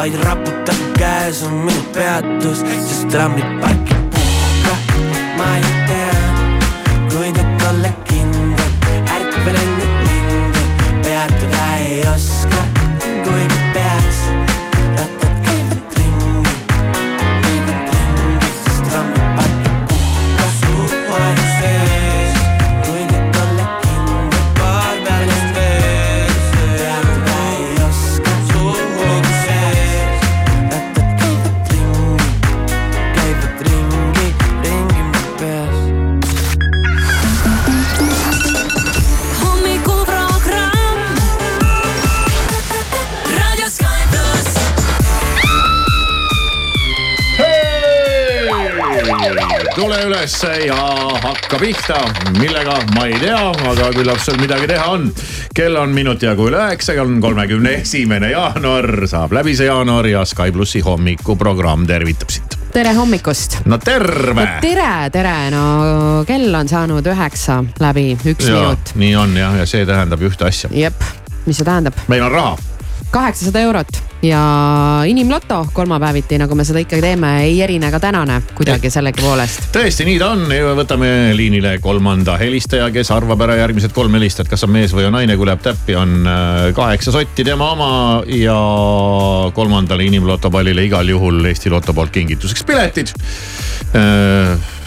[0.00, 3.89] vaid raputab käes on minu peatus, sest trammid parkib
[50.30, 50.76] ülesse ja
[51.22, 51.96] hakka pihta,
[52.38, 55.08] millega ma ei tea, aga küllap sul midagi teha on.
[55.54, 60.22] kell on minut jagu üle üheksa, on kolmekümne esimene jaanuar, saab läbi see jaanuar ja
[60.24, 62.54] Sky plussi hommikuprogramm tervitab sind.
[62.72, 63.58] tere hommikust.
[63.66, 64.46] no terve.
[64.62, 65.64] tere, tere, no
[66.28, 68.94] kell on saanud üheksa läbi, üks ja minut.
[68.94, 70.70] nii on jah, ja see tähendab ühte asja.
[70.70, 71.02] jep,
[71.46, 71.98] mis see tähendab?
[72.06, 72.54] meil on raha
[73.10, 78.90] kaheksasada eurot ja inimloto kolmapäeviti, nagu me seda ikka teeme, ei erine ka tänane kuidagi
[78.92, 79.70] sellegipoolest.
[79.72, 80.44] tõesti, nii ta on,
[80.76, 85.16] võtame liinile kolmanda helistaja, kes arvab ära järgmised kolm helistajat, kas on mees või on
[85.16, 87.92] naine, kui läheb täppi, on äh, kaheksa sotti tema oma
[88.28, 88.58] ja
[89.56, 93.14] kolmandale inimlotopallile igal juhul Eesti Loto poolt kingituseks piletid.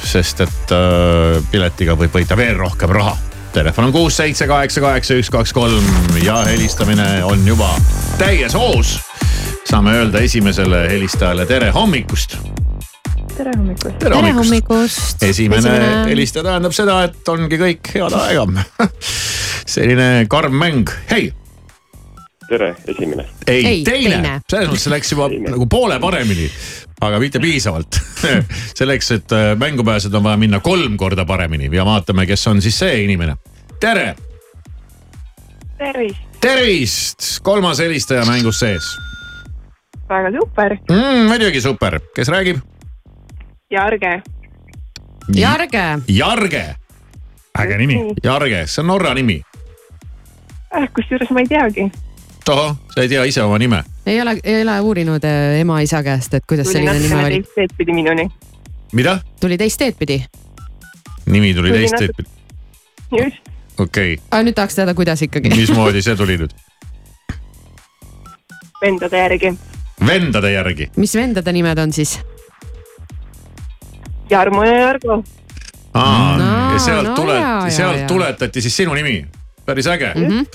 [0.04, 3.18] sest et äh, piletiga võib võita veel rohkem raha
[3.54, 5.86] telefon on kuus, seitse, kaheksa, kaheksa, üks, kaks, kolm
[6.24, 7.70] ja helistamine on juba
[8.18, 8.98] täies hoos.
[9.70, 12.38] Saame öelda esimesele helistajale tere hommikust.
[13.38, 14.00] tere hommikust.
[14.00, 18.46] tere hommikust, esimene, Esimene- helistaja tähendab seda, et ongi kõik head aega
[19.74, 21.32] selline karm mäng, hei.
[22.50, 23.26] tere, esimene.
[23.48, 24.34] ei, Ei, teine, teine.
[24.50, 25.54] selles mõttes läks juba Teine.
[25.56, 26.50] nagu poole paremini,
[27.02, 27.98] aga mitte piisavalt
[28.80, 32.62] selleks, et äh, mängu pääseda, on vaja minna kolm korda paremini ja vaatame, kes on
[32.62, 33.36] siis see inimene.
[33.80, 34.14] tere,
[35.80, 38.92] tervist, tervist, kolmas helistaja mängus sees
[40.14, 40.78] väga super.
[40.90, 41.28] mm,.
[41.28, 42.62] muidugi super, kes räägib?
[43.72, 44.22] Jarge,
[45.36, 46.76] Jarge, Jarge,
[47.60, 48.00] äge nimi.
[48.24, 49.42] Jarge, see on Norra nimi.
[50.76, 51.92] äh, kusjuures ma ei teagi.
[52.46, 56.34] tohoh, sa ei tea ise oma nime ei ole, ei ole uurinud äh, ema-isa käest,
[56.34, 57.42] et kuidas tuli selline nimi natukene oli?
[57.44, 58.28] teist teed pidi minuni.
[58.94, 59.20] mida?
[59.40, 60.24] tuli teist teed pidi?
[61.26, 62.28] nimi tuli Tuli teist teed,
[63.12, 65.54] just, okei okay., aga nüüd tahaks teada, kuidas ikkagi.
[65.56, 66.56] mismoodi see tuli nüüd?
[68.84, 69.54] vendade järgi.
[70.08, 70.90] Vendade järgi.
[70.96, 72.20] mis vendade nimed on siis?
[74.30, 75.24] Jarmo ja Jargo.
[75.94, 79.26] aa No, ja sealt no tule sealt tuletati siis sinu nimi.
[79.66, 80.22] päris äge mm.
[80.22, 80.32] Mhm.
[80.40, 80.46] -hmm.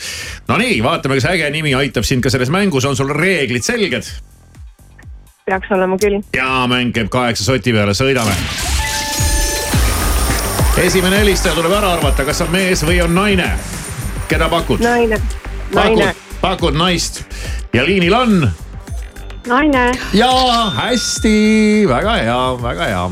[0.49, 4.03] Nonii, vaatame, kas äge nimi aitab sind ka selles mängus, on sul reeglid selged?
[5.47, 6.21] peaks olema küll.
[6.37, 8.35] ja mäng käib kaheksa soti peale, sõidame.
[10.77, 13.51] esimene helistaja tuleb ära arvata, kas on mees või on naine.
[14.29, 14.81] keda pakud?
[14.81, 15.21] naine,
[15.75, 17.25] naine, pakud, pakud naist
[17.73, 18.51] ja liinil on
[19.49, 19.93] naine.
[20.13, 20.31] ja
[20.77, 23.11] hästi, väga hea, väga hea.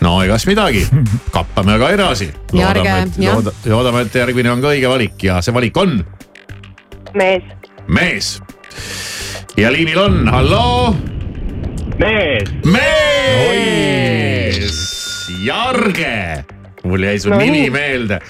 [0.00, 0.86] no egas midagi,
[1.34, 2.28] kappame aga edasi.
[2.52, 5.90] Loodame, et looda, loodame, et järgmine on ka õige valik ja see valik on
[7.14, 7.42] mees,
[7.88, 8.40] mees.
[9.56, 10.94] ja liinil on, halloo,
[11.98, 14.08] mees, mees,
[15.44, 16.44] Jarge.
[16.84, 18.20] mul jäi su No nimi meelde.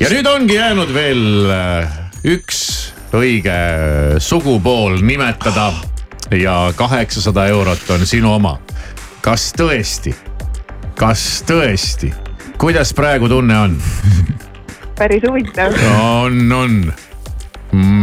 [0.00, 1.88] ja nüüd ongi jäänud veel äh,
[2.36, 3.58] üks õige
[4.18, 5.72] sugupool nimetada
[6.30, 8.58] ja kaheksasada eurot on sinu oma.
[9.20, 10.14] kas tõesti,
[10.98, 12.12] kas tõesti,
[12.58, 13.78] kuidas praegu tunne on?
[14.98, 15.72] päris huvitav.
[16.00, 16.92] on, on.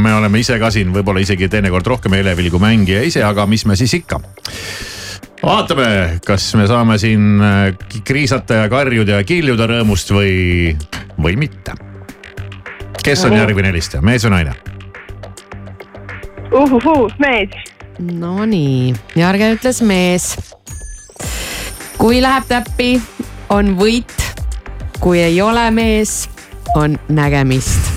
[0.03, 3.65] me oleme ise ka siin võib-olla isegi teinekord rohkem elevil kui mängija ise, aga mis
[3.65, 4.19] me siis ikka.
[5.43, 10.77] vaatame, kas me saame siin äh, kriisata ja karjuda ja kiljuda rõõmust või,
[11.17, 11.75] või mitte.
[13.03, 14.72] kes on järgmine helistaja, mees või naine?
[16.53, 17.49] Uhuhuu, mees,
[17.99, 20.35] Nonii, Jarge ütles mees.
[21.97, 23.01] kui läheb täppi,
[23.49, 24.17] on võit.
[24.99, 26.29] kui ei ole mees,
[26.75, 27.91] on nägemist.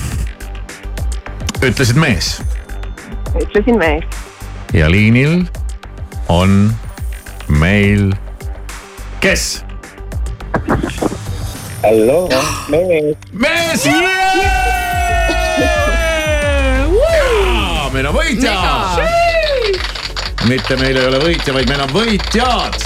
[1.62, 2.36] ütlesid mees
[3.42, 4.04] ütlesin mees.
[4.72, 5.44] ja liinil
[6.28, 6.72] on
[7.48, 8.12] meil,
[9.20, 9.64] kes?
[11.82, 12.28] hallo,
[12.68, 13.86] mees, mees,
[17.96, 18.54] meil on võitja.
[20.50, 22.76] mitte meil ei ole võitja, vaid meil on võitjad.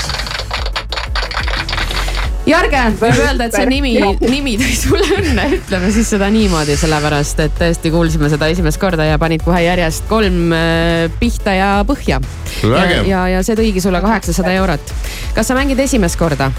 [2.46, 3.92] Jörge, võib öelda, et see nimi,
[4.24, 9.06] nimi tõi sulle õnne, ütleme siis seda niimoodi, sellepärast et tõesti kuulsime seda esimest korda
[9.06, 12.18] ja panid kohe järjest kolm äh, pihta ja põhja.
[12.64, 14.94] ja ja, ja see tõigi sulle kaheksasada eurot.
[15.36, 16.50] kas sa mängid esimest korda?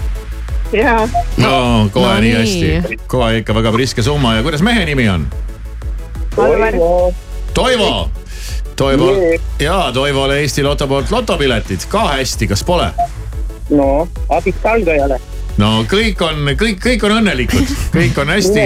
[0.72, 0.96] ja
[1.40, 1.52] no
[1.92, 5.28] kohe No nii hästi, kohe ikka väga priske summa ja kuidas mehe nimi on?
[6.40, 6.80] Alvar,
[7.52, 8.21] Toivo.
[8.82, 9.12] Toivo
[9.62, 12.88] ja Toivole Eesti Loto poolt lotopiletid ka hästi, kas pole?
[13.70, 15.20] no abiks algajale.
[15.62, 18.64] no kõik on, kõik, kõik on õnnelikud, kõik on hästi.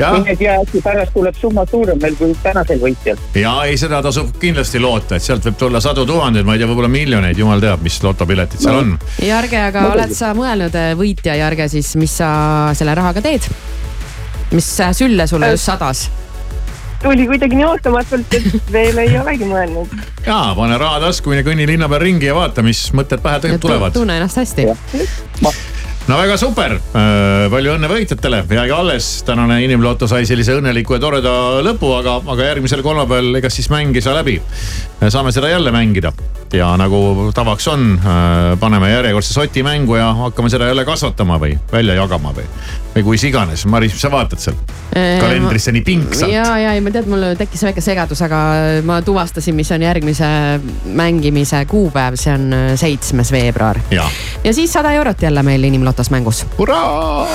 [0.00, 3.20] jah, mine tea, äkki pärast tuleb summa suurem veel kui tänasel võitjal.
[3.38, 6.70] ja ei, seda tasub kindlasti loota, et sealt võib tulla sadu tuhandeid, ma ei tea,
[6.72, 8.96] võib-olla miljoneid, jumal teab, mis lotopiletid seal on.
[9.22, 12.32] Jörge, aga oled sa mõelnud, võitja Jörge siis, mis sa
[12.74, 13.46] selle rahaga teed?
[14.50, 16.08] mis äh, sülle sulle just sadas?
[17.02, 19.92] Tuli kuidagi nii ootamatult, et veel ei olegi mõelnud.
[20.26, 23.58] ja pane raha tasku, mine kõnni linna peal ringi ja vaata, mis mõtted pähe tõ-
[23.62, 23.94] tulevad.
[23.96, 24.68] tunne ennast hästi.
[26.10, 26.76] no väga super,
[27.52, 32.48] palju õnne võitjatele, jääge alles, tänane inimloto sai sellise õnneliku ja toreda lõpu, aga, aga
[32.52, 34.40] järgmisel kolmapäeval, ega siis mäng ei saa läbi.
[35.08, 36.12] Saame seda jälle mängida
[36.52, 38.00] ja nagu tavaks on,
[38.60, 42.44] paneme järjekordse soti mängu ja hakkame seda jälle kasvatama või välja jagama või,
[42.96, 43.64] või kuis iganes.
[43.70, 44.58] Maris, mis sa vaatad seal
[45.20, 46.32] kalendrisse nii pingsalt?
[46.32, 48.40] ja, ja ei, ma tean, mul tekkis väike segadus, aga
[48.84, 50.30] ma tuvastasin, mis on järgmise
[50.84, 53.80] mängimise kuupäev, see on äh, seitsmes veebruar.
[53.94, 54.08] ja,
[54.44, 56.46] ja siis sada eurot jälle meil Inimlotos mängus.
[56.58, 57.28] hurraa.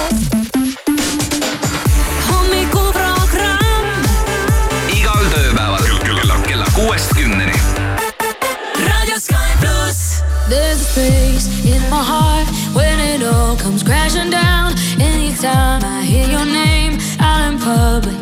[10.47, 14.73] There's a space in my heart when it all comes crashing down.
[15.01, 18.21] Anytime I hear your name out in public,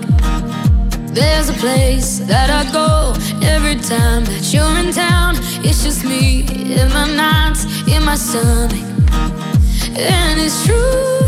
[1.14, 3.14] there's a place that I go
[3.46, 5.36] every time that you're in town.
[5.66, 6.46] It's just me
[6.80, 8.88] in my nights, in my stomach.
[9.96, 11.20] And it's true,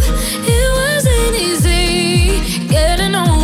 [0.47, 3.34] it wasn't easy getting over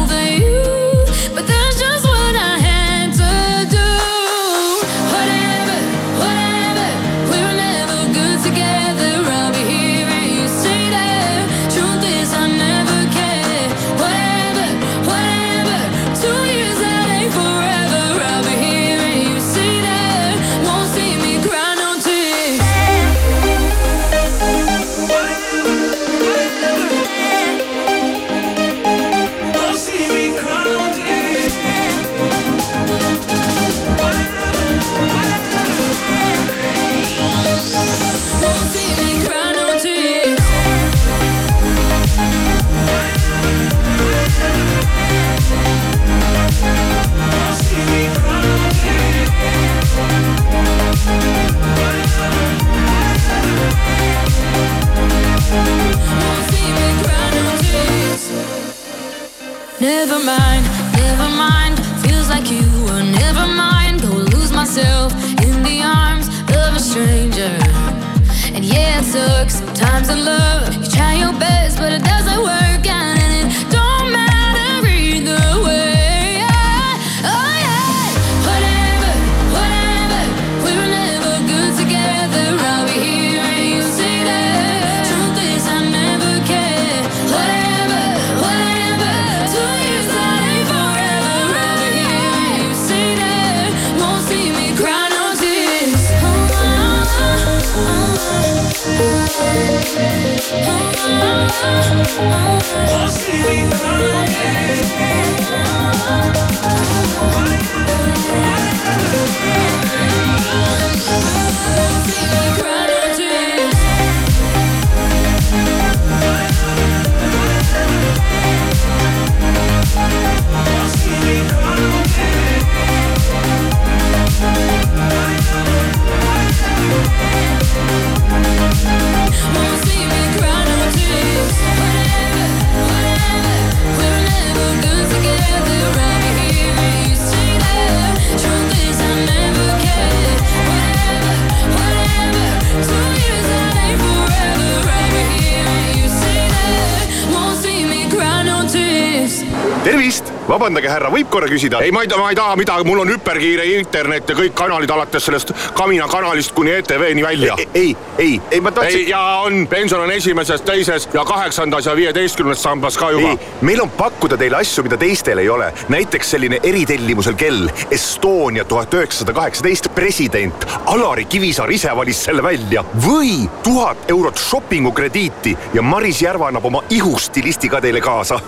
[150.61, 151.81] vabandage, härra, võib korra küsida?
[151.81, 154.91] ei, ma ei taha, ma ei taha midagi, mul on hüperkiire internet ja kõik kanalid
[154.93, 157.55] alates sellest Kamina kanalist kuni ETV-ni välja.
[157.73, 158.99] ei, ei, ei ma tahtsin.
[158.99, 163.35] ei ja on, pension on esimeses, teises ja kaheksandas ja viieteistkümnes sambas ka juba.
[163.61, 165.71] meil on pakkuda teile asju, mida teistel ei ole.
[165.89, 172.83] näiteks selline eritellimusel kell Estonia tuhat üheksasada kaheksateist president Alari Kivisaar ise valis selle välja
[173.07, 178.39] või tuhat eurot shopping'u krediiti ja Maris Järva annab oma ihustilisti ka teile kaasa.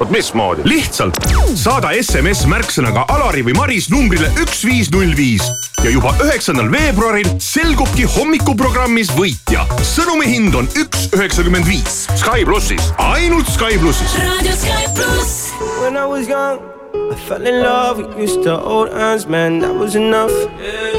[0.00, 0.62] vot mismoodi?
[0.64, 1.18] lihtsalt
[1.58, 5.42] saada SMS märksõnaga Alari või Maris numbrile üks viis null viis
[5.82, 9.64] ja juba üheksandal veebruaril selgubki hommikuprogrammis võitja.
[9.82, 12.04] sõnumi hind on üks üheksakümmend viis.
[12.20, 12.92] Sky plussis.
[13.02, 14.14] ainult Sky plussis.
[14.22, 15.34] Radio Sky Plus.
[15.82, 16.62] When I was young,
[16.94, 17.98] I fell in love.
[18.14, 20.30] We used to hold hands, man, that was enough.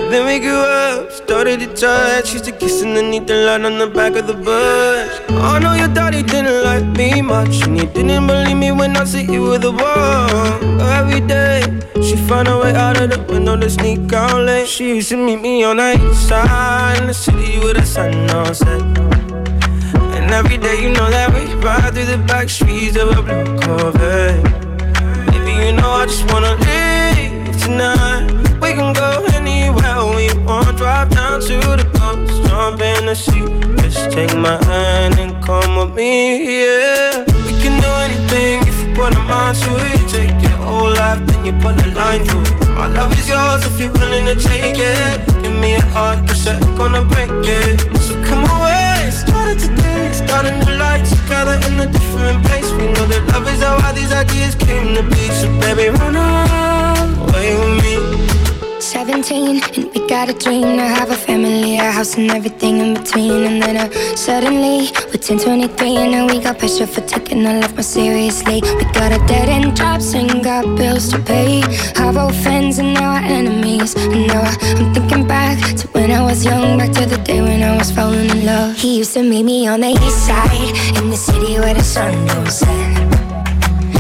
[0.10, 2.34] Then we grew up, started to touch.
[2.34, 5.22] Used to kiss underneath the light on the back of the bus.
[5.30, 9.04] I know your daddy didn't like me much, and he didn't believe me when I
[9.04, 10.82] said you were the one.
[10.82, 11.62] Every day,
[12.02, 14.68] she found a way out of the window to sneak out late.
[14.68, 18.14] She used to meet me on the east side in the city with a sun
[18.32, 18.82] on set.
[20.16, 23.60] And every day, you know that we ride through the back streets of a blue
[23.60, 24.69] Corvette.
[25.60, 28.26] You know I just wanna leave tonight.
[28.62, 30.78] We can go anywhere we want.
[30.78, 33.46] Drive down to the coast, jump in the sea.
[33.84, 37.26] Just take my hand and come with me, yeah.
[37.46, 40.02] We can do anything if you put a mind to it.
[40.16, 42.70] Take your whole life, then you put a line through it.
[42.80, 45.44] My love is yours if you're willing to take it.
[45.44, 47.82] Give me a heart, cause I'm gonna break it.
[48.06, 48.79] So come away,
[50.26, 52.70] starting to life together in a different place.
[52.72, 55.24] We know that love is how all these ideas came to be.
[55.40, 58.19] So baby, run away with me.
[58.82, 62.94] 17 and we got a dream to have a family, a house and everything in
[62.94, 63.44] between.
[63.44, 67.60] And then uh, suddenly we're 10, 23 and now we got pressure for taking our
[67.60, 68.62] life more seriously.
[68.62, 71.62] We got a dead end jobs and got bills to pay.
[71.98, 73.96] Our old friends and now our enemies.
[73.96, 77.42] And now I- I'm thinking back to when I was young, back to the day
[77.42, 78.76] when I was falling in love.
[78.78, 82.14] He used to meet me on the east side in the city where the sun
[82.28, 82.98] don't set.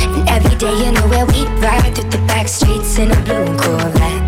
[0.01, 3.45] And every day, you know where we ride through the back streets in a blue
[3.57, 4.18] Corvette.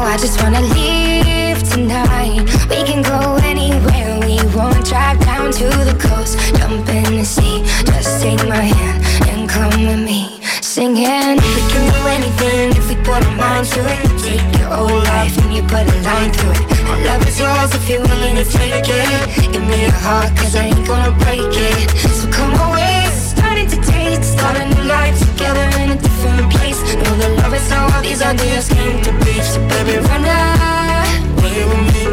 [0.00, 2.44] I just wanna leave tonight.
[2.70, 4.86] We can go anywhere we want.
[4.86, 7.62] Drive down to the coast, jump in the sea.
[7.84, 10.40] Just take my hand and come with me.
[10.62, 14.00] Singing, we can do anything if we put our minds to it.
[14.22, 16.64] Take your whole life and you put a line through it.
[16.88, 19.52] My love is yours if you're willing to take it.
[19.52, 21.90] Give me a heart, cause I ain't gonna break it.
[22.16, 26.67] So come away, starting to date, start a new life together in a different place.
[26.96, 29.40] Know the love is how all these ideas came to be.
[29.42, 32.04] So baby, run away with me.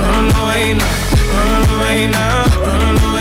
[0.00, 0.96] Run away now,
[1.32, 3.15] run away now, run away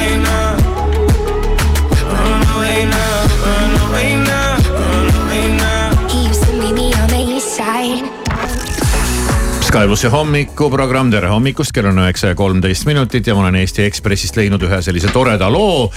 [9.75, 13.83] Sky plussi hommikuprogramm, tere hommikust, kell on üheksa ja kolmteist minutit ja ma olen Eesti
[13.83, 15.89] Ekspressist leidnud ühe sellise toreda loo,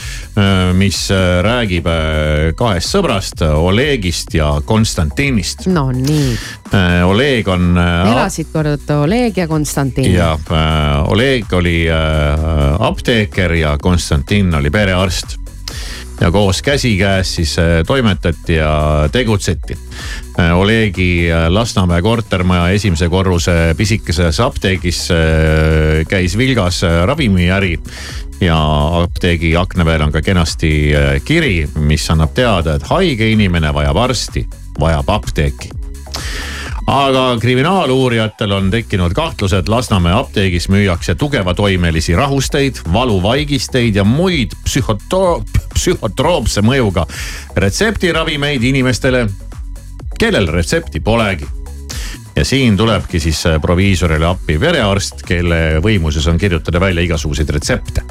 [0.75, 5.69] mis äh, räägib äh, kahest sõbrast, Olegist ja Konstantinist.
[5.71, 6.35] no nii,
[7.07, 7.71] Oleg on.
[7.79, 10.11] elasid kord Oleg ja Konstantin.
[10.11, 15.39] ja äh, Oleg oli äh, apteeker ja Konstantin oli perearst
[16.21, 19.79] ja koos käsikäes siis äh, toimetati ja tegutseti.
[20.55, 27.79] Olegi äh, Lasnamäe kortermaja esimese korruse pisikeses apteegis äh, käis vilgas äh, ravimiäri
[28.41, 28.59] ja
[29.03, 34.07] apteegi akna peal on ka kenasti äh, kiri, mis annab teada, et haige inimene vajab
[34.09, 34.47] arsti,
[34.81, 35.78] vajab apteeki
[36.89, 45.43] aga kriminaaluurijatel on tekkinud kahtlused, Lasnamäe apteegis müüakse tugevatoimelisi rahusteid, valuvaigisteid ja muid psühhoto-,
[45.75, 47.05] psühhotroopse mõjuga
[47.57, 49.27] retseptiravimeid inimestele,
[50.19, 51.49] kellel retsepti polegi.
[52.37, 58.05] Ja siin tulebki siis äh, proviisorile appi perearst, kelle võimuses on kirjutada välja igasuguseid retsepte.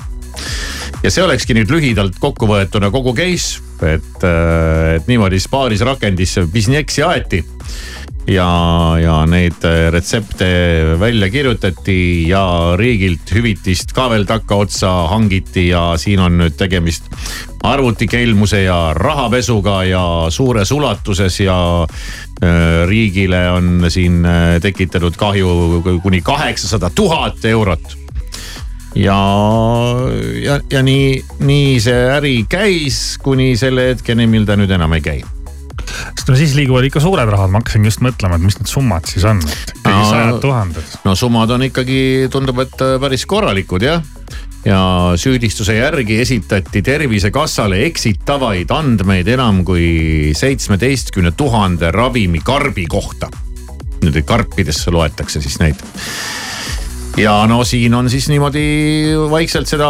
[1.01, 7.05] Ja see olekski nüüd lühidalt kokkuvõetuna kogu case, et, et niimoodi siis paaris rakendis Bizneksi
[7.05, 7.41] aeti
[8.27, 10.47] ja, ja neid äh, retsepte
[10.99, 17.07] välja kirjutati ja riigilt hüvitist ka veel takkaotsa hangiti ja siin on nüüd tegemist
[17.63, 26.21] arvutikelmuse ja rahapesuga ja suures ulatuses ja äh, riigile on siin äh, tekitanud kahju kuni
[26.21, 27.95] kaheksasada tuhat eurot.
[28.95, 29.17] Ja,
[30.41, 35.03] ja, ja nii, nii see äri käis kuni selle hetkeni, mil ta nüüd enam ei
[35.05, 35.19] käi
[35.87, 39.07] sest no siis liiguvad ikka suured rahad, ma hakkasin just mõtlema, et mis need summad
[39.09, 40.95] siis on, et ikkagi No- sajad tuhanded.
[41.05, 41.99] no summad on ikkagi,
[42.33, 44.01] tundub, et äh, päris korralikud jah.
[44.65, 44.79] ja
[45.15, 53.29] süüdistuse järgi esitati Tervisekassale eksitavaid andmeid enam kui seitsmeteistkümne tuhande ravimikarbi kohta.
[54.03, 55.79] Nende karpidesse loetakse siis neid
[57.17, 58.61] ja no siin on siis niimoodi
[59.31, 59.87] vaikselt seda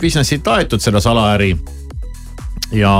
[0.00, 1.56] business'it aetud, seda salaäri.
[2.72, 2.94] Ja,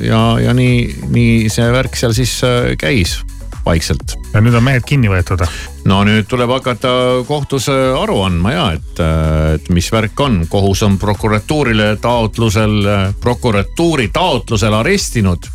[0.00, 3.18] ja, ja nii, nii see värk seal siis äh, käis
[3.64, 4.16] vaikselt.
[4.32, 5.44] ja nüüd on mehed kinni võetud?
[5.88, 6.90] no nüüd tuleb hakata
[7.28, 10.42] kohtus äh, aru andma ja, et, äh, et mis värk on.
[10.48, 12.80] kohus on prokuratuurile taotlusel,
[13.20, 15.54] prokuratuuri taotlusel arestinud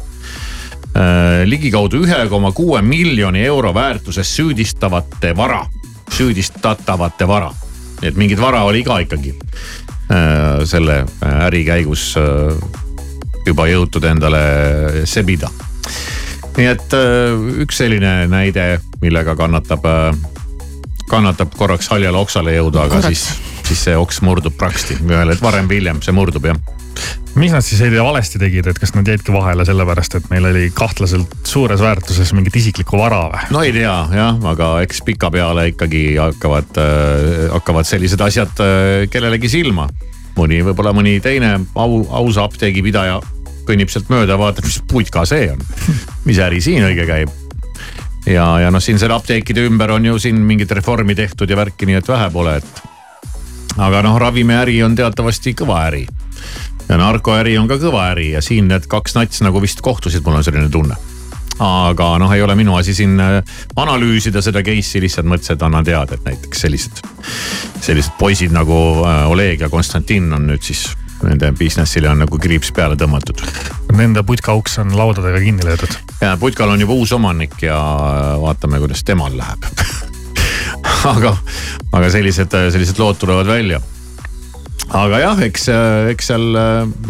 [1.50, 5.64] ligikaudu ühe koma kuue miljoni euro väärtuses süüdistavate vara
[6.14, 7.52] süüdistatavate vara.
[8.04, 9.32] et mingit vara oli ka ikkagi
[10.12, 12.58] äh, selle äh, äri käigus äh,
[13.48, 14.44] juba jõutud endale
[15.10, 15.50] sebida.
[16.58, 16.96] nii et
[17.64, 18.68] üks selline näide,
[19.02, 19.88] millega kannatab,
[21.10, 23.26] kannatab korraks haljale oksale jõuda, aga korraks.
[23.26, 26.62] siis, siis see oks murdub praksti ühel hetkel, varem või hiljem see murdub jah
[27.36, 31.34] mis nad siis valesti tegid, et kas nad jäidki vahele sellepärast, et meil oli kahtlaselt
[31.48, 33.46] suures väärtuses mingit isiklikku vara või?
[33.56, 39.50] no ei tea jah, aga eks pikapeale ikkagi hakkavad äh,, hakkavad sellised asjad äh, kellelegi
[39.50, 39.90] silma.
[40.38, 43.20] mõni, võib-olla mõni teine au, ausa apteegipidaja
[43.68, 45.64] kõnnib sealt mööda, vaatab, mis putka see on.
[46.28, 47.32] mis äri siin õige käib
[48.26, 51.88] ja, ja noh, siin selle apteekide ümber on ju siin mingit reformi tehtud ja värki,
[51.90, 52.84] nii et vähe pole, et.
[53.78, 56.06] aga noh, ravimiäri on teatavasti kõva äri
[56.90, 60.40] ja narkoäri on ka kõva äri ja siin need kaks nats nagu vist kohtusid, mul
[60.40, 60.96] on selline tunne.
[61.64, 63.44] aga noh, ei ole minu asi siin äh,
[63.76, 67.04] analüüsida seda case'i, lihtsalt mõtlesin, et annan teada, et näiteks sellised,
[67.82, 70.88] sellised poisid nagu äh, Oleg ja Konstantin on nüüd siis
[71.28, 73.42] nende business'ile on nagu kriips peale tõmmatud.
[73.94, 75.98] Nende putkauks on laudadega kinni löödud.
[76.22, 79.66] ja putkal on juba uus omanik ja äh, vaatame, kuidas temal läheb
[81.14, 81.36] aga,
[81.92, 83.82] aga sellised, sellised lood tulevad välja
[84.94, 85.68] aga jah, eks,
[86.12, 86.58] eks seal,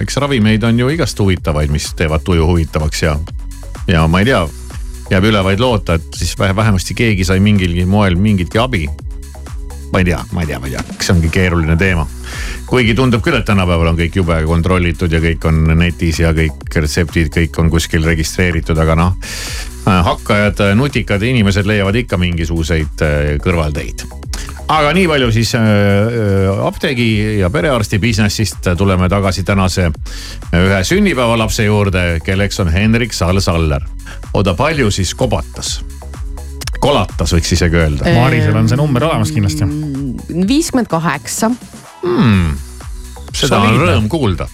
[0.04, 3.16] eks ravimeid on ju igast huvitavaid, mis teevad tuju huvitavaks ja,
[3.90, 4.44] ja ma ei tea,
[5.12, 8.86] jääb üle vaid loota, et siis vähemasti keegi sai mingilgi moel mingitki abi.
[9.94, 12.08] Ma ei tea, ma ei tea, ma ei tea, eks see ongi keeruline teema.
[12.70, 16.66] kuigi tundub küll, et tänapäeval on kõik jube kontrollitud ja kõik on netis ja kõik
[16.76, 19.16] retseptid, kõik on kuskil registreeritud, aga noh.
[19.86, 23.08] hakkajad, nutikad inimesed leiavad ikka mingisuguseid
[23.44, 24.08] kõrvalteid
[24.72, 27.08] aga nii palju siis äh, äh, apteegi
[27.40, 33.84] ja perearsti business'ist tuleme tagasi tänase äh, ühe sünnipäevalapse juurde, kelleks on Hendrik Sall-Saller.
[34.34, 35.82] oota, palju siis kobatas?
[36.84, 38.16] Kolatas võiks isegi öelda.
[38.18, 39.68] Marisel on see number olemas kindlasti.
[40.50, 41.52] viiskümmend kaheksa.
[42.04, 42.58] Hmm.
[43.32, 43.80] seda Soliidne.
[43.80, 44.50] on rõõm kuulda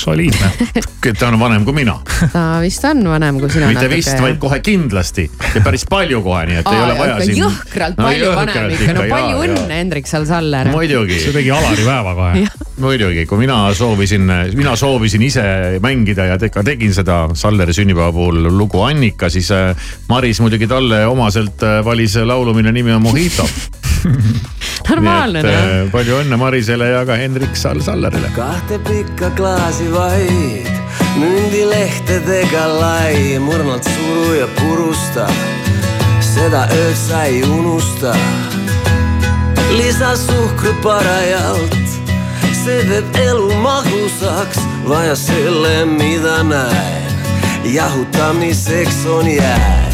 [0.00, 0.50] soliidne
[1.18, 1.96] ta on vanem kui mina.
[2.32, 3.68] ta vist on vanem kui sina.
[3.70, 7.18] mitte vist, vaid kohe kindlasti ja päris palju kohe, nii et Aa, ei ole vaja
[7.24, 7.40] siin.
[7.42, 10.72] jõhkralt no, palju jõhkralt vanem ikka, no palju ja, õnne, Hendrik Sall-Saller.
[10.74, 11.20] muidugi.
[11.24, 12.46] see tegi Alari päeva kohe.
[12.80, 15.44] muidugi, kui mina soovisin, mina soovisin ise
[15.84, 19.76] mängida ja ka tegin seda Salleri sünnipäeva puhul lugu Annika, siis äh,
[20.08, 23.46] Maris muidugi talle omaselt äh, valis laulu, mille nimi on Mojito
[24.90, 25.90] normaalne noh.
[25.92, 28.30] palju õnne Marisele ja ka Hendrik Sall-Sallerile.
[28.36, 30.70] kahte pikka klaasi vaid,
[31.20, 35.28] mündilehtedega lai, mõrnalt suru ja purusta.
[36.24, 38.14] seda ööd sa ei unusta.
[39.76, 41.96] lisa suhkru parajalt,
[42.64, 47.22] see teeb elu magusaks, vaja selle, mida näen.
[47.64, 49.90] jahutamiseks on jääd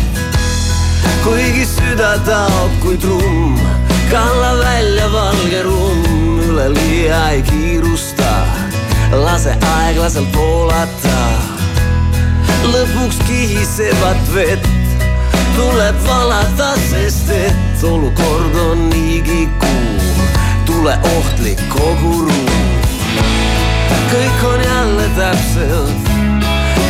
[1.27, 8.47] kuigi süda taob kui trumm kalla välja valge ruum, üleliia ei kiirusta,
[9.13, 11.19] lase aeglaselt voolata.
[12.67, 14.67] lõpuks kihisevat vett
[15.57, 20.27] tuleb valada, sest et olukord on niigi kuum,
[20.67, 22.81] tule ohtlik kogu ruum.
[24.11, 26.11] kõik on jälle täpselt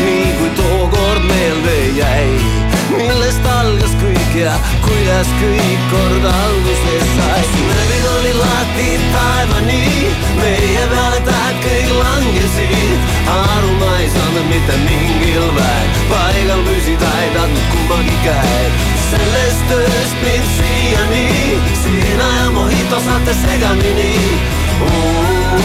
[0.01, 2.66] nii kui tookord meelde jäi
[4.37, 4.53] algas kõik ja
[4.85, 7.43] kuidas kõik kord alguse sai.
[7.69, 9.85] närvid olid lahti taevani,
[10.37, 12.99] meie peale tähed kõik langesid.
[13.27, 18.73] aru ma ei saanud mitte mingil väel, paigal püsida ei tahtnud kumbagi käed.
[19.11, 21.29] sellest ööst mind siiani,
[21.83, 24.15] sina ja mojito saate segamini
[24.81, 24.87] uh,.
[24.87, 25.63] Uh,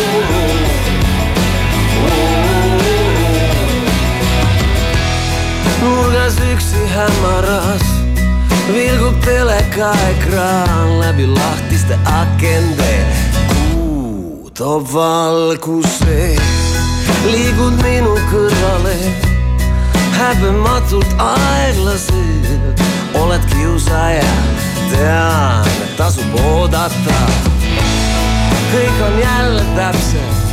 [2.07, 2.31] uh,
[5.81, 6.35] nurgas
[8.73, 13.05] vilgub telekaekraan läbi lahtiste akende.
[13.47, 16.35] kuu toob valguse,
[17.31, 18.95] liigud minu kõrvale
[20.17, 24.31] häbematult aeglaselt, oled kiusaja,
[24.91, 27.19] tean, et tasub oodata
[28.71, 30.51] kõik on jälle täpselt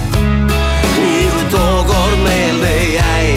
[0.99, 3.33] nii kui tookord meelde jäi,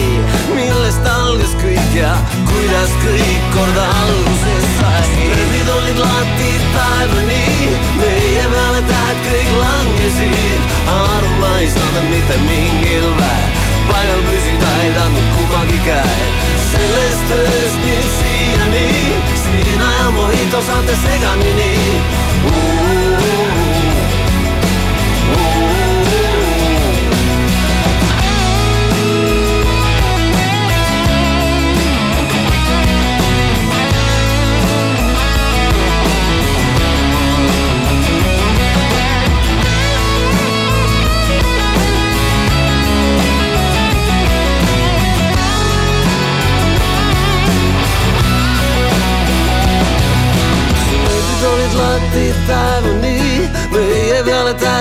[0.54, 2.14] millest algas kõik ja
[2.50, 5.02] kuidas kõik kord alguse sai.
[5.34, 7.44] trepid olid latid taevani,
[8.00, 13.46] meie peale tähed kõik langesid, aru ma ei saanud mitte mingil väel,
[13.90, 18.86] paigal püsida ei tahtnud kummagi käed, sellest ööst nüüd siiani,
[19.46, 21.72] sina ja mojito saate segamini
[22.50, 22.72] uh,.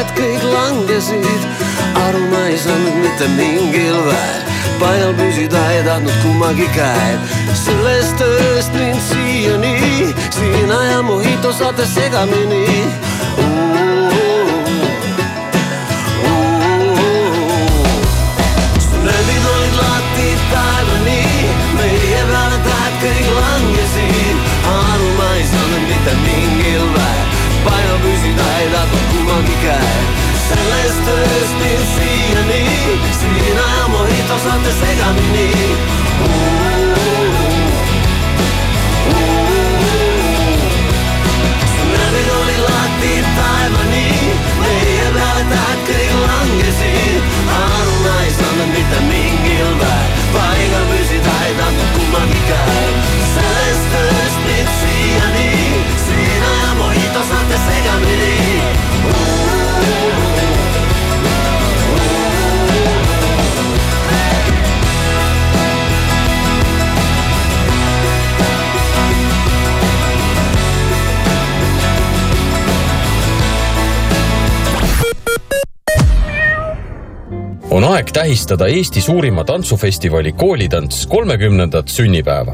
[0.02, 1.44] Tähed kõik langesid.
[2.08, 4.42] aru ma ei saanud mitte mingil väel,
[4.80, 7.20] paigal püsida ei tahtnud kummagi käed.
[7.54, 13.11] sellest ööst mind siiani, sina ja mojito saate segamini
[43.02, 44.08] latid taevani,
[44.62, 47.24] meie peale tähed kõik langesid.
[47.58, 52.94] aru ma ei saanud mitte mingil väel, paigal püsida ei tahtnud kummagi käed.
[53.34, 55.50] sellest ööst nüüd siiani,
[56.06, 58.36] sina ja mojito saate segamini
[59.16, 59.61] uh,.
[77.72, 82.54] On aeg tähistada Eesti suurima tantsufestivali Koolitants kolmekümnendat sünnipäeva.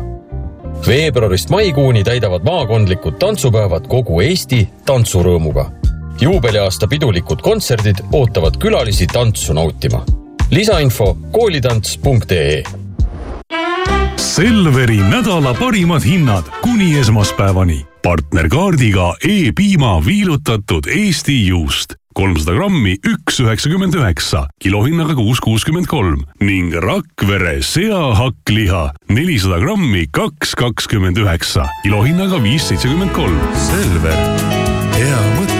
[0.87, 5.76] veebruarist maikuuni täidavad maakondlikud tantsupäevad kogu Eesti tantsurõõmuga.
[6.21, 10.05] Juubeliaasta pidulikud kontserdid ootavad külalisi tantsu nautima.
[10.51, 12.63] lisainfo koolitants.ee
[14.17, 17.85] Selveri nädala parimad hinnad kuni esmaspäevani.
[18.03, 26.73] partnerkaardiga E-piima viilutatud Eesti juust kolmsada grammi, üks üheksakümmend üheksa, kilohinnaga kuus kuuskümmend kolm ning
[26.73, 28.81] Rakvere seahakkliha
[29.13, 33.37] nelisada grammi, kaks kakskümmend üheksa, kilohinnaga viis seitsekümmend kolm.
[33.67, 34.17] Selver,
[34.97, 35.56] hea mõte.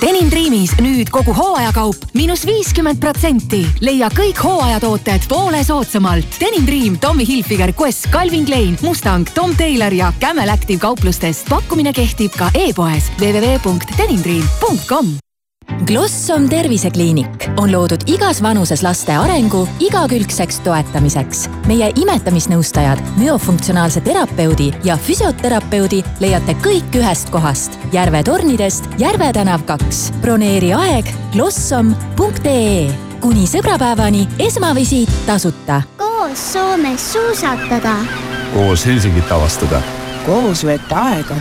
[0.00, 3.66] Denim Dreamis nüüd kogu hooajakaup miinus viiskümmend protsenti.
[3.80, 6.40] leia kõik hooajatooted poole soodsamalt.
[6.40, 11.48] Denim Dream, Tommy Hilfiger, Quest, Calvin Klein, Mustang, Tom Taylor ja Camel Active kauplustest.
[11.48, 15.25] pakkumine kehtib ka e-poes www.denimdream.com
[15.86, 21.48] Glossom tervisekliinik on loodud igas vanuses laste arengu igakülgseks toetamiseks.
[21.66, 27.78] meie imetamisnõustajad, müofunktsionaalse terapeudi ja füsioterapeudi leiate kõik ühest kohast.
[27.92, 30.12] Järve tornidest Järve tänav kaks.
[30.20, 35.82] broneeri aeg glossom.ee kuni sõbrapäevani esmavisiit tasuta.
[35.96, 37.96] koos Soomes suusatada.
[38.54, 39.82] koos Helsingit avastada.
[40.26, 41.36] koos veeta aega,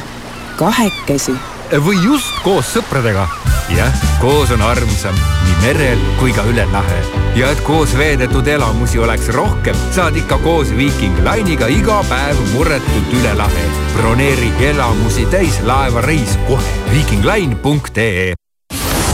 [0.57, 3.27] kahekesi või just koos sõpradega.
[3.73, 7.01] jah, koos on armsam nii merel kui ka üle lahe.
[7.35, 13.13] ja et koos veedetud elamusi oleks rohkem, saad ikka koos Viiking Line'iga iga päev murretult
[13.19, 13.67] üle lahe.
[13.97, 18.44] broneeri elamusi täis laevareis kohe viikingline.ee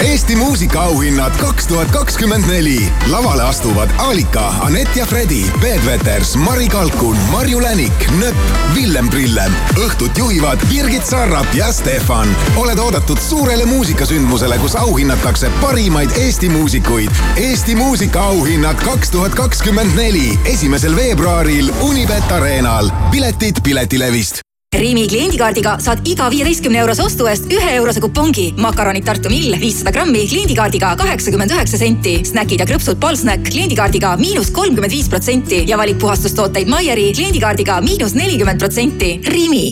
[0.02, 2.92] Eesti muusikaauhinnad kaks tuhat kakskümmend neli.
[3.10, 8.36] lavale astuvad Alika, Anett ja Fredi, Peet Veters, Mari Kalkun, Marju Länik, Nööp,
[8.76, 9.54] Villem Prillem.
[9.78, 12.36] õhtut juhivad Birgit Sarrap ja Stefan.
[12.58, 17.12] oled oodatud suurele muusikasündmusele, kus auhinnatakse parimaid Eesti muusikuid.
[17.36, 22.92] Eesti muusikaauhinnad kaks tuhat kakskümmend neli, esimesel veebruaril Unibet Arenal.
[23.12, 28.46] piletid Piletilevist Rimi kliendikaardiga saad iga viieteistkümne eurose ostu eest ühe eurose kupongi.
[28.66, 32.14] makaronid Tartu Mill viissada grammi kliendikaardiga kaheksakümmend üheksa senti.
[32.26, 38.16] snäkid ja krõpsud Polsnäkk kliendikaardiga miinus kolmkümmend viis protsenti ja valik puhastustooteid Maieri kliendikaardiga miinus
[38.16, 39.20] nelikümmend protsenti.
[39.28, 39.70] Rimi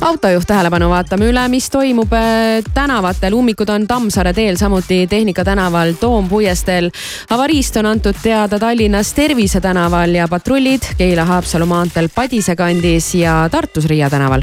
[0.00, 3.34] autojuht tähelepanu, vaatame üle, mis toimub äh, tänavatel.
[3.34, 6.90] ummikud on Tammsaare teel, samuti Tehnika tänaval, Toompuiesteel.
[7.30, 13.86] avariist on antud teada Tallinnas Tervise tänaval ja patrullid Keila-Haapsalu maanteel Padise kandis ja Tartus
[13.86, 14.42] Riia tänaval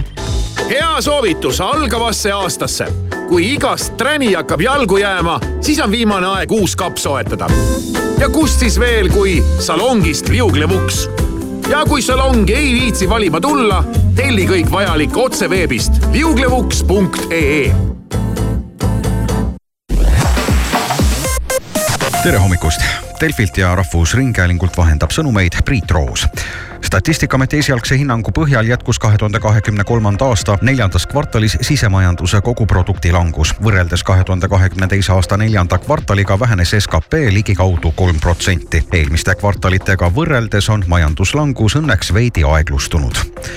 [0.70, 2.88] hea soovitus algavasse aastasse.
[3.28, 7.48] kui igast träni hakkab jalgu jääma, siis on viimane aeg uus kapp soetada.
[8.20, 11.25] ja kust siis veel, kui salongist liuglev uks.
[11.70, 13.84] Ja kui salongi ei viitsi valima tulla,
[14.16, 17.74] telli kõik vajalik otse veebist liuglevuks.ee
[22.26, 22.82] tere hommikust!
[23.22, 26.26] Delfilt ja Rahvusringhäälingult vahendab sõnumeid Priit Roos
[26.86, 33.56] statistikaameti esialgse hinnangu põhjal jätkus kahe tuhande kahekümne kolmanda aasta neljandas kvartalis sisemajanduse koguprodukti langus.
[33.64, 38.84] võrreldes kahe tuhande kahekümne teise aasta neljanda kvartaliga vähenes skp ligikaudu kolm protsenti.
[38.94, 43.16] eelmiste kvartalitega võrreldes on majanduslangus õnneks veidi aeglustunud.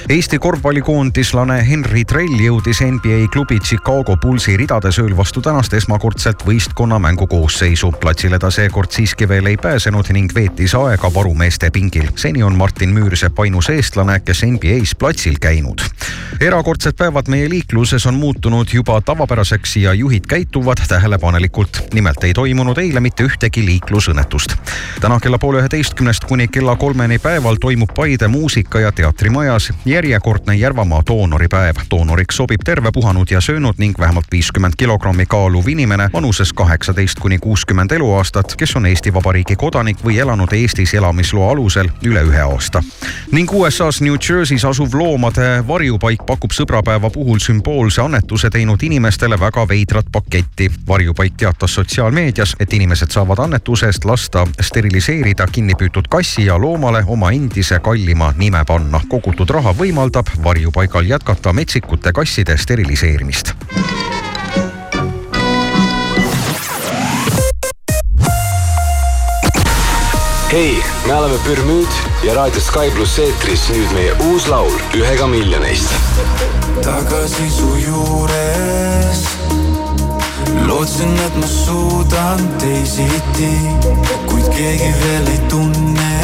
[0.08, 6.98] Eesti korvpallikoondislane Henry Trell jõudis NBA klubi Chicago Bullsi ridades ööl vastu tänast esmakordselt võistkonna
[6.98, 7.92] mängukoosseisu.
[8.00, 12.08] platsile ta seekord siiski veel ei pääsenud ning veetis aega varumeeste pingil.
[12.16, 15.82] seni on Martin Müür sepp ainus eestlane, kes NBA-s platsil käinud.
[16.40, 21.82] erakordsed päevad meie liikluses on muutunud juba tavapäraseks ja juhid käituvad tähelepanelikult.
[21.94, 24.54] nimelt ei toimunud eile mitte ühtegi liiklusõnnetust.
[25.00, 31.02] täna kella poole üheteistkümnest kuni kella kolmeni päeval toimub Paide muusika- ja teatrimajas järjekordne Järvamaa
[31.06, 31.76] doonoripäev.
[31.90, 37.38] doonoriks sobib terve puhanud ja söönud ning vähemalt viiskümmend kilogrammi kaaluv inimene vanuses kaheksateist kuni
[37.38, 42.82] kuuskümmend eluaastat, kes on Eesti Vabariigi kodanik või elanud Eestis elamisloa alusel üle ühe aasta
[43.32, 49.68] ning USA-s New Jersey's asuv loomade varjupaik pakub sõbrapäeva puhul sümboolse annetuse teinud inimestele väga
[49.68, 50.70] veidrat paketti.
[50.88, 57.30] varjupaik teatas sotsiaalmeedias, et inimesed saavad annetuse eest lasta steriliseerida kinnipüütud kassi ja loomale oma
[57.30, 59.00] endise kallima nime panna.
[59.08, 63.54] kogutud raha võimaldab varjupaigal jätkata metsikute kasside steriliseerimist.
[70.52, 71.88] Hei, me oleme Pürmüüd
[72.24, 75.92] ja raadio Sky pluss eetris nüüd meie uus laul Ühega miljoneist.
[76.82, 79.20] tagasi su juures.
[80.66, 83.52] lootsin, et ma suudan teisiti,
[84.26, 86.14] kuid keegi veel ei tunne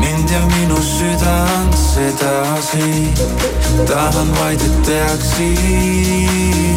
[0.00, 3.08] mind ja minu südant sedasi.
[3.86, 6.73] tahan vaid, et teaksid,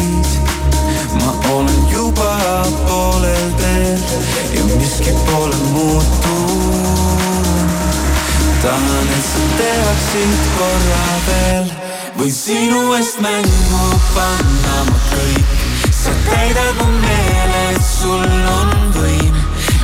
[1.28, 2.36] ma olen juba
[2.86, 4.00] poolel teel
[4.54, 7.68] ja miski pole muutunud.
[8.62, 11.66] tahan, et sa teaksid korra veel
[12.18, 15.52] või sinu eest mängu panna ma kõik.
[16.00, 18.24] sa täidad mu meele, et sul
[18.60, 19.36] on võim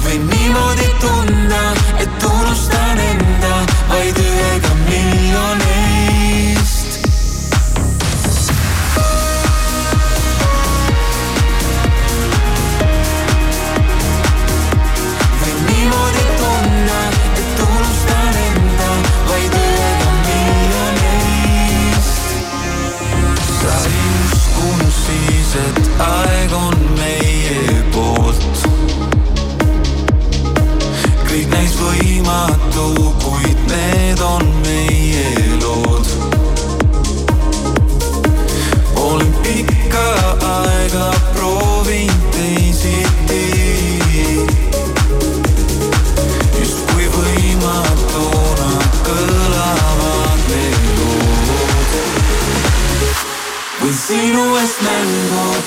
[0.07, 1.63] või niimoodi tunda,
[2.01, 3.55] et unustan enda
[3.93, 6.44] vaid ühega miljoneist.
[25.57, 28.63] Et aeg on meie poolt.
[31.29, 32.87] kõik näis võimatu,
[33.23, 35.29] kuid need on meie
[35.63, 36.11] lood.
[39.07, 40.07] olen pikka
[40.55, 41.34] aega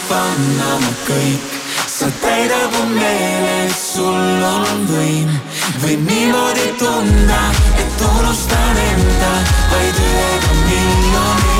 [0.10, 1.44] panna ma kõik,
[1.88, 5.36] sa täidad mu meele, et sul on võim.
[5.84, 7.44] võin niimoodi tunda,
[7.84, 9.36] et unustan enda
[9.74, 11.57] vaid ühega miljoneist.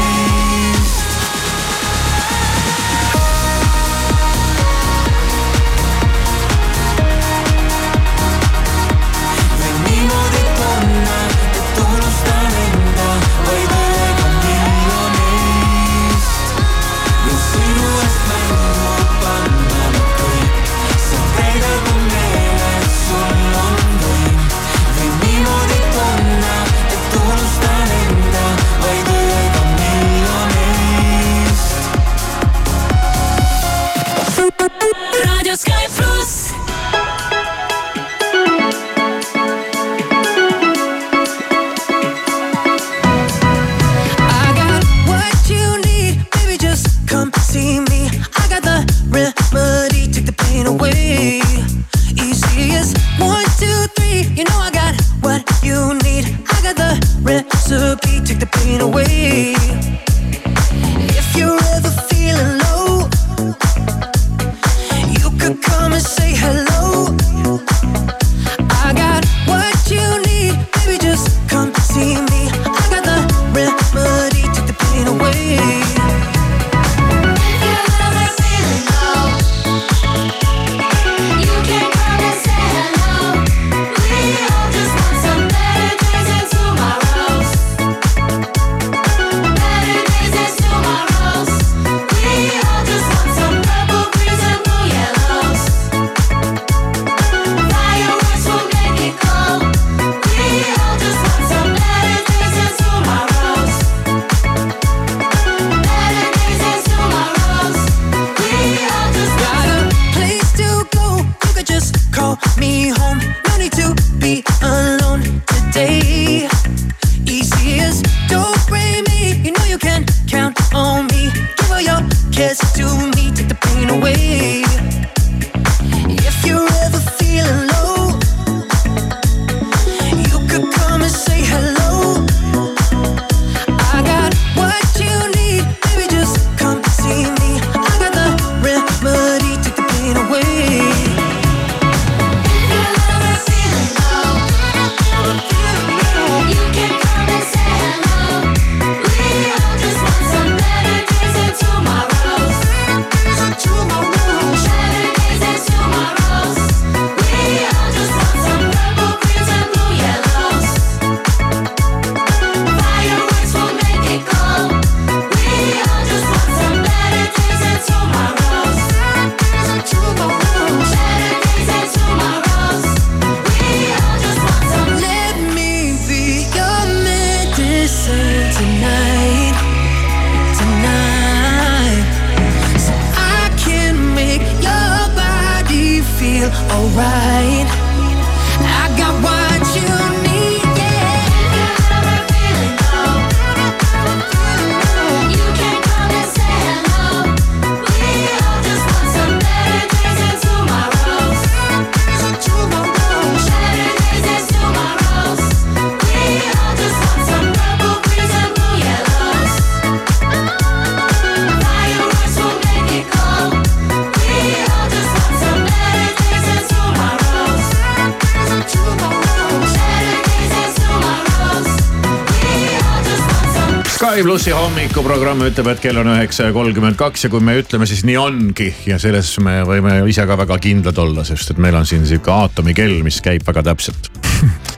[224.18, 227.86] Sky plussi hommikuprogramm ütleb, et kell on üheksa ja kolmkümmend kaks ja kui me ütleme,
[227.86, 231.78] siis nii ongi ja selles me võime ise ka väga kindlad olla, sest et meil
[231.78, 234.10] on siin sihuke aatomikell, mis käib väga täpselt.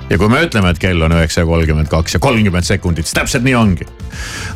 [0.09, 3.15] ja kui me ütleme, et kell on üheksa ja kolmkümmend kaks ja kolmkümmend sekundit, siis
[3.15, 3.87] täpselt nii ongi.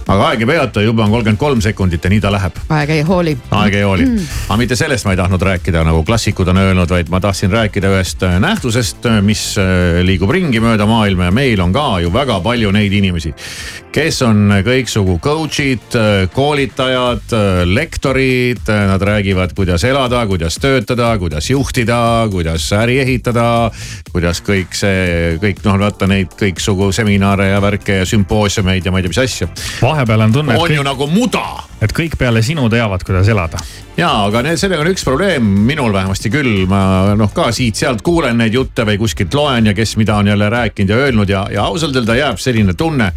[0.08, 2.60] aga aeg ei peata, juba on kolmkümmend kolm sekundit ja nii ta läheb.
[2.74, 3.38] aeg ei hooli.
[3.52, 4.26] aeg ei hooli Mm.
[4.50, 7.88] aga mitte sellest ma ei tahtnud rääkida, nagu klassikud on öelnud, vaid ma tahtsin rääkida
[7.94, 12.42] ühest äh, nähtusest, mis äh, liigub ringi mööda maailma ja meil on ka ju väga
[12.44, 13.32] palju neid inimesi,
[13.94, 15.96] kes on kõiksugu coach'id,
[16.34, 17.34] koolitajad,
[17.70, 22.00] lektorid, nad räägivad, kuidas elada, kuidas töötada, kuidas juhtida,
[22.32, 23.46] kuidas äri ehitada,
[24.12, 29.02] kuidas kõik see, kõik noh, vaata neid kõiksugu seminare ja värke ja sümpoosiumeid ja ma
[29.02, 29.50] ei tea, mis asju.
[29.82, 31.46] vahepeal on tunne, on et ju kõik, nagu muda
[31.84, 33.60] et kõik peale sinu teavad, kuidas elada.
[33.98, 38.40] ja aga need, sellega on üks probleem, minul vähemasti küll, ma noh ka siit-sealt kuulen
[38.40, 41.66] neid jutte või kuskilt loen ja kes mida on jälle rääkinud ja öelnud ja, ja
[41.70, 43.12] ausalt öelda jääb selline tunne.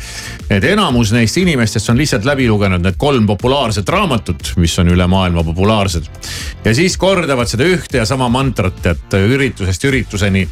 [0.51, 5.07] et enamus neist inimestest on lihtsalt läbi lugenud need kolm populaarset raamatut, mis on üle
[5.07, 6.11] maailma populaarsed.
[6.65, 10.47] ja siis kordavad seda ühte ja sama mantrat, et üritusest ürituseni,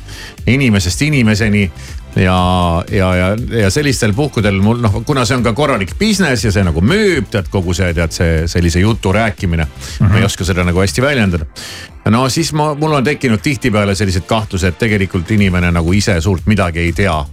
[0.47, 1.69] inimesest inimeseni
[2.17, 6.53] ja, ja, ja, ja sellistel puhkudel mul noh, kuna see on ka korralik business ja
[6.55, 9.71] see nagu müüb, tead kogu see, tead see sellise jutu rääkimine mm.
[9.99, 10.13] -hmm.
[10.13, 11.47] ma ei oska seda nagu hästi väljendada.
[12.11, 16.47] no siis ma, mul on tekkinud tihtipeale sellised kahtlused, et tegelikult inimene nagu ise suurt
[16.47, 17.25] midagi ei tea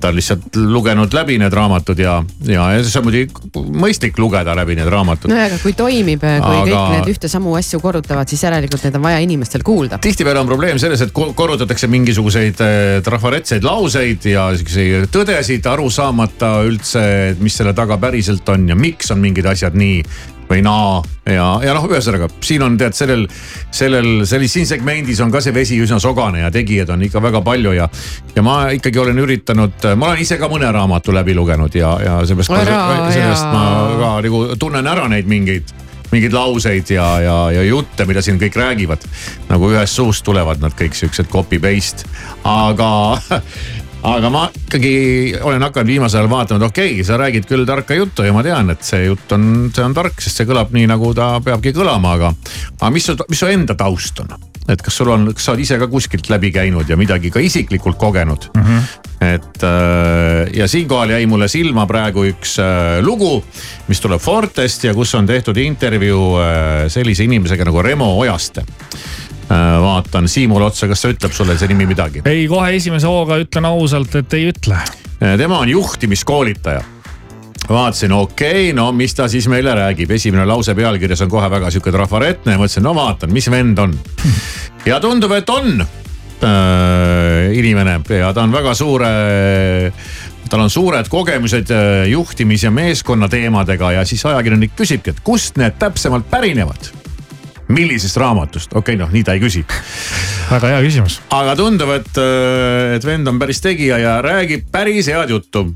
[0.00, 4.54] ta on lihtsalt lugenud läbi need raamatud ja, ja, ja see on muidugi mõistlik lugeda
[4.58, 7.80] läbi need raamatud no ja, aga kui toimib, kui Aga- kõik need ühte samu asju
[7.82, 10.00] korrutavad, siis järelikult need on vaja inimestel kuulda.
[10.02, 15.90] tihtipeale on probleem selles, et ko- korrutatakse mingisuguseid äh, trafaretseid lauseid ja siukseid tõdesid aru
[15.92, 20.02] saamata üldse, mis selle taga päriselt on ja miks on mingid asjad nii
[20.50, 23.26] või naa ja, ja noh, ühesõnaga siin on tead sellel,
[23.74, 27.42] sellel, selles siin segmendis on ka see vesi üsna sogane ja tegijaid on ikka väga
[27.46, 27.88] palju ja.
[28.34, 32.18] ja ma ikkagi olen üritanud, ma olen ise ka mõne raamatu läbi lugenud ja, ja
[32.20, 33.52] Ära, sellest jaa.
[33.54, 33.62] ma
[34.00, 35.70] ka nagu tunnen ära neid mingeid
[36.10, 39.04] mingeid lauseid ja, ja, ja jutte, mida siin kõik räägivad.
[39.48, 42.08] nagu ühest suust tulevad nad kõik siuksed copy paste,
[42.44, 42.90] aga,
[44.02, 44.92] aga ma ikkagi
[45.44, 48.44] olen hakanud viimasel ajal vaatama, et okei okay,, sa räägid küll tarka juttu ja ma
[48.46, 51.74] tean, et see jutt on, see on tark, sest see kõlab nii, nagu ta peabki
[51.76, 52.32] kõlama, aga.
[52.80, 54.38] aga mis su, mis su enda taust on?
[54.70, 57.42] et kas sul on, kas sa oled ise ka kuskilt läbi käinud ja midagi ka
[57.42, 58.62] isiklikult kogenud mm?
[58.62, 58.82] -hmm.
[59.26, 63.44] et äh, ja siinkohal jäi mulle silma praegu üks äh, lugu,
[63.88, 68.62] mis tuleb Fortest ja kus on tehtud intervjuu äh, sellise inimesega nagu Remo Ojaste.
[69.50, 72.22] Vaatan Siimule otsa, kas see ütleb sulle see nimi midagi?
[72.24, 74.78] ei, kohe esimese hooga ütlen ausalt, et ei ütle.
[75.18, 76.84] tema on juhtimiskoolitaja
[77.68, 81.70] vaatasin, okei okay,, no mis ta siis meile räägib, esimene lause pealkirjas on kohe väga
[81.70, 83.94] sihuke trafaretne ja mõtlesin, no vaatan, mis vend on.
[84.90, 89.12] ja tundub, et on äh, inimene ja ta on väga suure
[90.50, 95.78] tal on suured kogemused äh, juhtimis- ja meeskonnateemadega ja siis ajakirjanik küsibki, et kust need
[95.78, 96.90] täpsemalt pärinevad
[97.70, 99.64] millisest raamatust, okei okay, noh, nii ta ei küsi.
[100.50, 101.20] väga hea küsimus.
[101.34, 102.10] aga tundub, et,
[102.96, 105.68] et vend on päris tegija ja räägib päris head juttu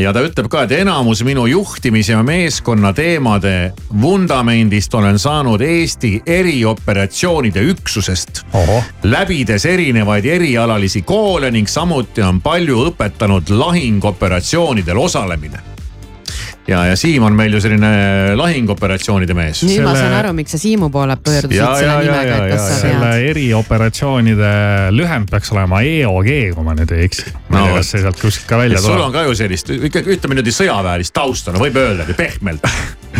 [0.00, 6.22] ja ta ütleb ka, et enamus minu juhtimis- ja meeskonna teemade vundamendist olen saanud Eesti
[6.26, 8.44] erioperatsioonide üksusest.
[9.02, 15.71] läbides erinevaid erialalisi koole ning samuti on palju õpetanud lahingoperatsioonidel osalemine.
[16.68, 17.90] ja, ja Siim on meil ju selline
[18.38, 19.62] lahingoperatsioonide mees.
[19.66, 22.44] nüüd ma saan aru, miks sa Siimu poole pöördusid Ja, selle ja, ja, nimega, ja,
[22.46, 23.30] et kas ja, sa selle tead.
[23.32, 24.52] erioperatsioonide
[24.94, 27.26] lühend peaks olema EOG, kui ma nüüd ei eksi.
[27.50, 29.16] ma ei tea, kas see sealt kuskilt ka välja sul on tuleb.
[29.18, 32.64] ka ju sellist, ütleme niimoodi sõjaväelist tausta, no võib öelda pehmelt,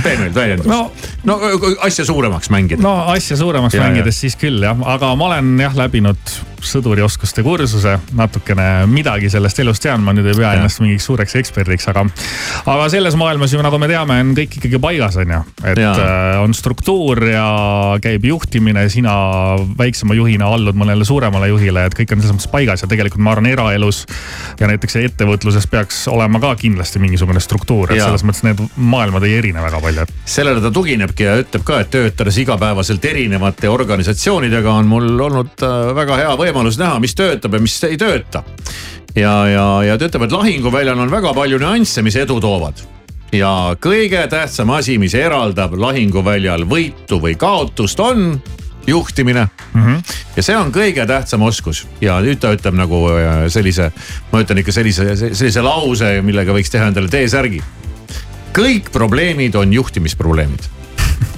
[0.02, 0.84] pehmelt väljendus No.
[1.24, 1.38] no,.
[1.42, 2.82] no asja suuremaks mängida.
[2.84, 6.38] no asja suuremaks Ja, mängides siis küll jah, aga ma olen jah läbinud
[6.68, 11.88] sõdurioskuste kursuse, natukene midagi sellest elust tean, ma nüüd ei pea ennast mingiks suureks eksperdiks,
[11.92, 12.04] aga.
[12.66, 15.40] aga selles maailmas ju nagu me teame, on kõik ikkagi paigas, on ju.
[15.72, 15.92] et ja.
[15.92, 17.46] Äh, on struktuur ja
[18.02, 19.14] käib juhtimine, sina
[19.78, 23.34] väiksema juhina allud mõnele suuremale juhile, et kõik on selles mõttes paigas ja tegelikult ma
[23.36, 24.04] arvan, eraelus
[24.60, 28.08] ja näiteks ettevõtluses peaks olema ka kindlasti mingisugune struktuur, et ja.
[28.10, 30.06] selles mõttes need maailmad ei erine väga palju.
[30.24, 35.92] sellele ta tuginebki ja ütleb ka, et töötades igapäevaselt erinevate organisatsioonidega on mul olnud äh,
[35.96, 38.44] väga hea võimalus näha, mis töötab ja mis ei tööta.
[39.14, 42.82] ja, ja, ja ta ütleb, et lahinguväljal on väga palju nüansse, mis edu toovad
[43.32, 48.42] ja kõige tähtsam asi, mis eraldab lahinguväljal võitu või kaotust, on
[48.86, 49.82] juhtimine mm.
[49.82, 50.02] -hmm.
[50.36, 53.92] ja see on kõige tähtsam oskus ja nüüd ta ütleb nagu äh, sellise,
[54.32, 57.62] ma ütlen ikka sellise, sellise lause, millega võiks teha endale T-särgi.
[58.52, 60.81] kõik probleemid on juhtimisprobleemid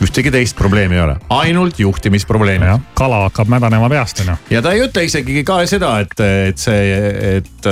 [0.04, 2.88] ühtegi teist probleemi ei ole, ainult juhtimisprobleemid.
[2.98, 4.36] kala hakkab mädanema peast on ju.
[4.56, 6.14] ja ta ei ütle isegi ka seda, et,
[6.50, 6.96] et see,
[7.38, 7.68] et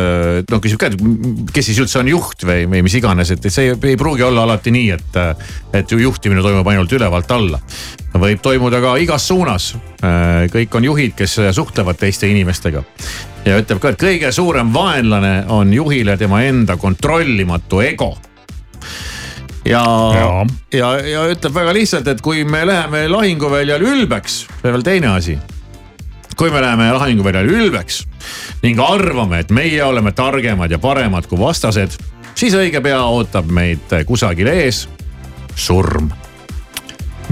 [0.50, 3.70] noh, küsib ka, et kes siis üldse on juht või, või mis iganes, et see
[3.70, 5.20] ei, ei pruugi olla alati nii, et,
[5.82, 7.60] et juhtimine toimub ainult ülevalt alla.
[8.12, 9.72] võib toimuda ka igas suunas.
[10.52, 12.82] kõik on juhid, kes suhtlevad teiste inimestega
[13.46, 18.14] ja ütleb ka, et kõige suurem vaenlane on juhile tema enda kontrollimatu ego
[19.64, 19.84] ja,
[20.14, 20.28] ja.,
[20.72, 25.12] ja, ja ütleb väga lihtsalt, et kui me läheme lahinguväljal ülbeks, see on veel teine
[25.16, 25.38] asi.
[26.36, 28.02] kui me läheme lahinguväljal ülbeks
[28.62, 31.98] ning arvame, et meie oleme targemad ja paremad kui vastased,
[32.34, 34.86] siis õige pea ootab meid kusagil ees
[35.54, 36.10] surm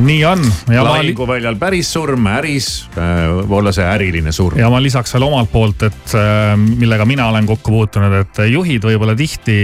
[0.01, 0.43] nii on.
[0.69, 4.59] lahinguväljal päris surm, äris äh, olla see äriline surm.
[4.59, 8.85] ja ma lisaks veel omalt poolt, et äh, millega mina olen kokku puutunud, et juhid
[8.87, 9.59] võib-olla tihti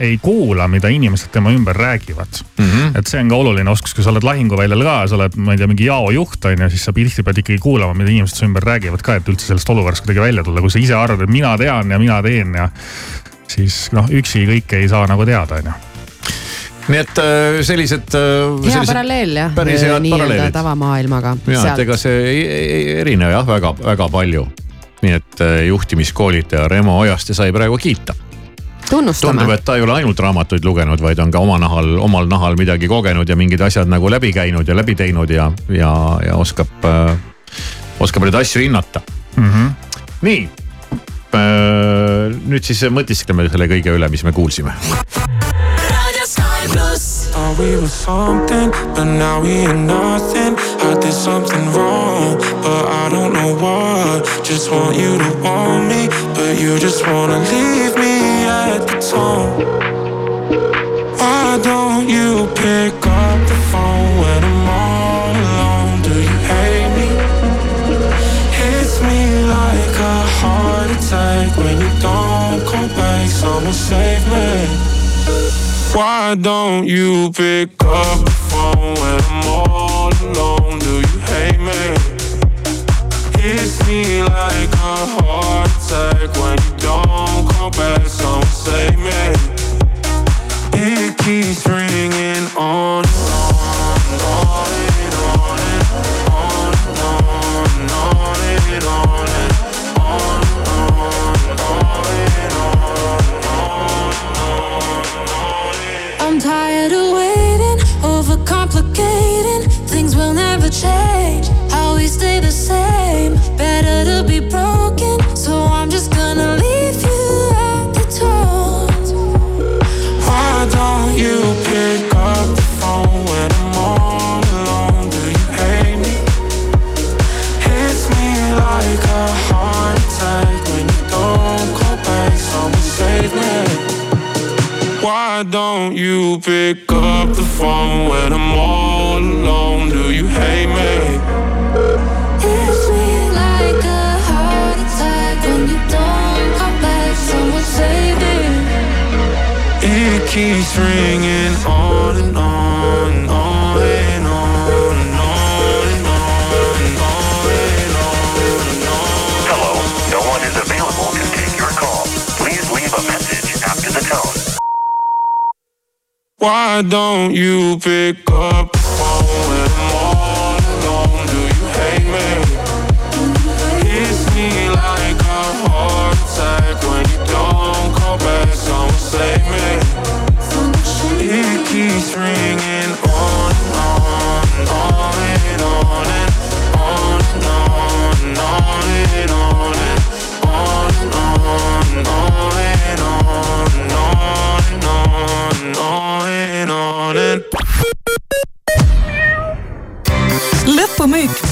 [0.00, 2.64] ei kuula, mida inimesed tema ümber räägivad mm.
[2.64, 2.98] -hmm.
[2.98, 5.60] et see on ka oluline oskus, kui sa oled lahinguväljal ka, sa oled, ma ei
[5.62, 8.66] tea, mingi jaojuht on ju, siis sa tihti pead ikkagi kuulama, mida inimesed su ümber
[8.66, 11.56] räägivad ka, et üldse sellest olukorrast kuidagi välja tulla, kui sa ise arvad, et mina
[11.58, 12.70] tean ja mina teen ja
[13.50, 15.89] siis noh, üksi kõike ei saa nagu teada, on ju
[16.90, 18.16] nii et äh, sellised.
[18.18, 21.36] Äh, hea paralleel jah, nii-öelda tavamaailmaga.
[21.50, 24.46] ja, et ega see ei, ei erine jah väga, väga palju.
[25.00, 28.14] nii et äh, juhtimiskoolitaja Remo Ojaste sai praegu kiita
[28.90, 29.38] tunnustame.
[29.38, 32.58] tundub, et ta ei ole ainult raamatuid lugenud, vaid on ka oma nahal, omal nahal
[32.60, 35.92] midagi kogenud ja mingid asjad nagu läbi käinud ja läbi teinud ja, ja,
[36.26, 37.14] ja oskab äh,,
[38.00, 39.00] oskab neid asju hinnata
[39.36, 39.50] mm.
[39.50, 39.70] -hmm.
[40.26, 40.48] nii
[41.38, 44.74] äh,, nüüd siis mõtiskleme selle kõige üle, mis me kuulsime
[47.30, 50.56] Thought we were something, but now we ain't nothing.
[50.82, 54.26] I did something wrong, but I don't know what.
[54.42, 59.50] Just want you to want me, but you just wanna leave me at the tone.
[61.20, 66.02] Why don't you pick up the phone when I'm all alone?
[66.02, 67.08] Do you hate me?
[68.58, 73.30] Hits me like a heart attack when you don't come back.
[73.30, 74.89] Someone save me.
[76.00, 80.78] Why don't you pick up the phone when I'm all alone?
[80.78, 81.59] Do you hate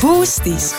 [0.02, 0.74] Boostis.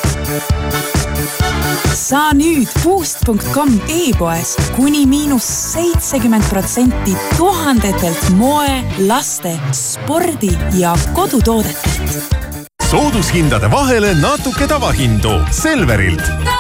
[1.94, 12.36] saa nüüd Boost.com e-poes kuni miinus seitsekümmend protsenti tuhandetelt moe, laste, spordi ja kodutoodetelt.
[12.90, 16.59] soodushindade vahele natuke tavahindu Selverilt.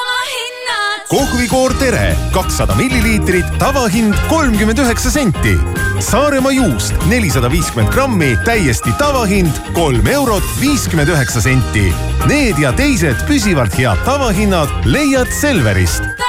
[1.09, 5.55] Kohvikoor Tere kakssada milliliitrit, tavahind kolmkümmend üheksa senti.
[5.99, 11.89] Saaremaa juust nelisada viiskümmend grammi, täiesti tavahind kolm eurot viiskümmend üheksa senti.
[12.29, 16.28] Need ja teised püsivalt head tavahinnad leiad Selverist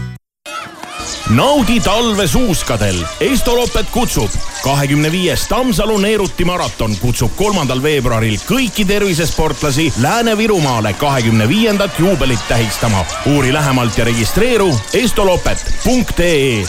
[1.35, 3.07] naudi talve suuskadel.
[3.19, 4.29] Estoloppet kutsub.
[4.63, 13.05] kahekümne viies Tammsalu Neeruti maraton kutsub kolmandal veebruaril kõiki tervisesportlasi Lääne-Virumaale kahekümne viiendat juubelit tähistama.
[13.25, 16.65] uuri lähemalt ja registreeru estolopet.ee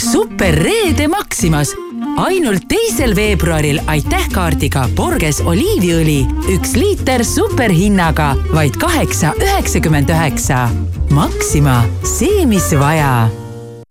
[0.00, 1.74] superreede Maximas
[2.20, 6.22] ainult teisel veebruaril aitäh kaardiga Borges oliiviõli,
[6.54, 10.66] üks liiter superhinnaga vaid kaheksa üheksakümmend üheksa.
[11.14, 13.28] Maxima, see, mis vaja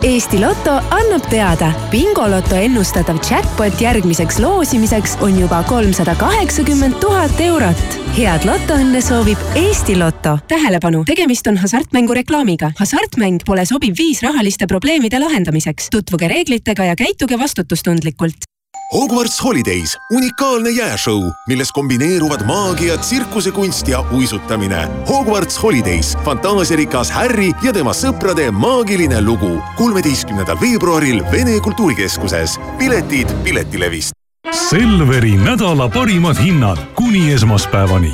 [0.04, 7.98] Eesti Loto annab teada, bingoloto ennustatav jackpot järgmiseks loosimiseks on juba kolmsada kaheksakümmend tuhat eurot.
[8.16, 10.38] head lotoõnne soovib Eesti Loto.
[10.48, 12.72] tähelepanu, tegemist on hasartmängu reklaamiga.
[12.80, 15.90] hasartmäng pole sobiv viis rahaliste probleemide lahendamiseks.
[15.92, 18.48] tutvuge reeglitega ja käituge vastutustundlikult.
[18.90, 24.80] Hogwarts Holidays, unikaalne jääšõu, milles kombineeruvad maagia, tsirkusekunst ja uisutamine.
[25.06, 29.60] Hogwarts Holidays, fantaasiarikas Harry ja tema sõprade maagiline lugu.
[29.78, 32.58] kolmeteistkümnendal veebruaril Vene Kultuurikeskuses.
[32.80, 34.12] piletid Piletilevist.
[34.52, 38.14] Selveri nädala parimad hinnad kuni esmaspäevani.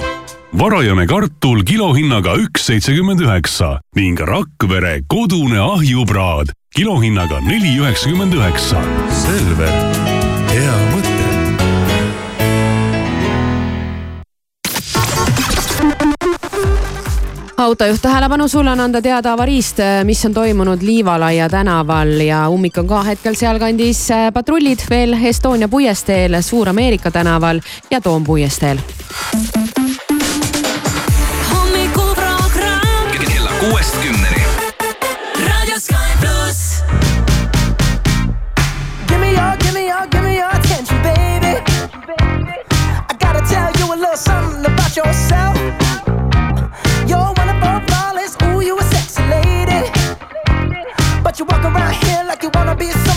[0.60, 8.84] varajane kartul kilohinnaga üks seitsekümmend üheksa ning Rakvere kodune ahjupraad kilohinnaga neli üheksakümmend üheksa.
[9.24, 9.72] Selver,
[17.58, 22.88] autojuht, tähelepanu, sulle on anda teada avariist, mis on toimunud Liivalaia tänaval ja ummik on
[22.88, 24.08] ka hetkel sealkandis.
[24.34, 28.78] patrullid veel Estonia puiesteel, Suur-Ameerika tänaval ja Toom puiesteel.
[31.54, 34.44] hommikuprogramm kella kuuest kümneni.
[35.48, 36.84] Raadio Sky pluss.
[39.08, 41.62] Give me your, give me your, give me your attention, baby.
[43.10, 45.85] I gotta tell you a little something about yourself.
[51.38, 53.15] You walk around here like you wanna be someone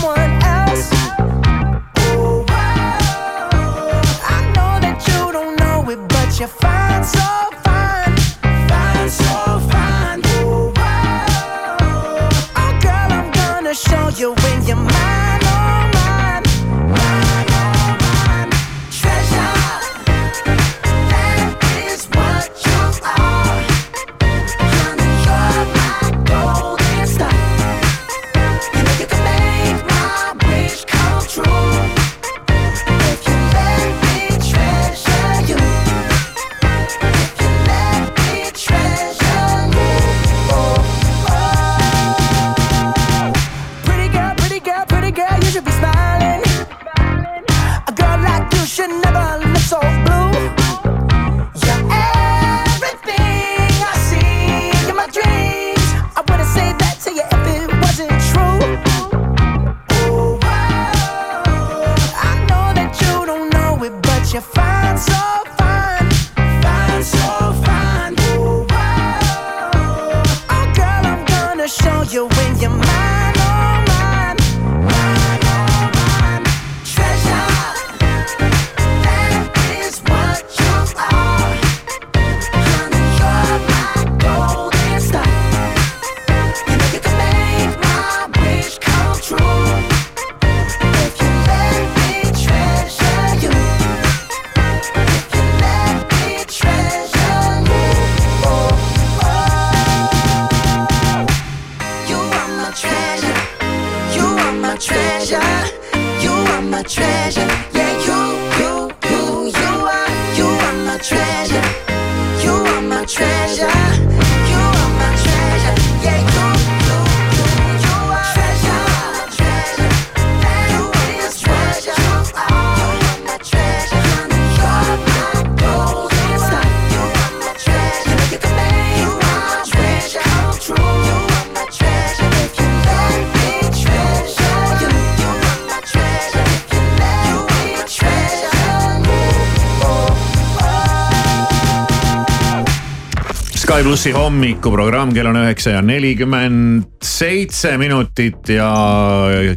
[143.99, 148.69] plussi hommikuprogramm, kell on üheksa ja nelikümmend seitse minutit ja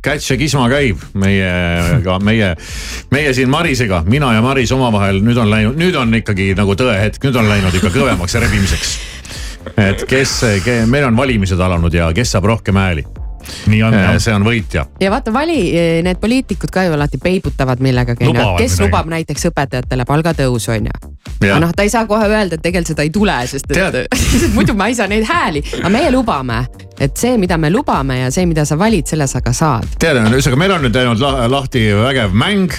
[0.03, 2.49] Käts ja Kisma käib meiega, meie,
[3.14, 7.22] meie siin Marisega, mina ja Maris omavahel, nüüd on läinud, nüüd on ikkagi nagu tõehetk,
[7.22, 8.95] nüüd on läinud ikka kõvemaks rebimiseks.
[9.78, 10.38] et kes,
[10.90, 13.21] meil on valimised alanud ja kes saab rohkem hääli.
[13.70, 14.16] Nii on jah.
[14.22, 14.86] see on võitja.
[15.01, 15.59] ja vaata, vali,
[16.05, 18.78] need poliitikud ka ju alati peibutavad millegagi, kes midagi.
[18.84, 20.95] lubab näiteks õpetajatele palgatõusu, onju.
[21.43, 21.57] Jah.
[21.57, 24.16] aga noh, ta ei saa kohe öelda, et tegelikult seda ei tule, sest et
[24.57, 26.64] muidu ma ei saa neid hääli, aga meie lubame,
[27.01, 29.86] et see, mida me lubame ja see, mida sa valid, selle sa ka saad.
[30.03, 32.74] tead, ühesõnaga meil on nüüd läinud la- lahti vägev mäng,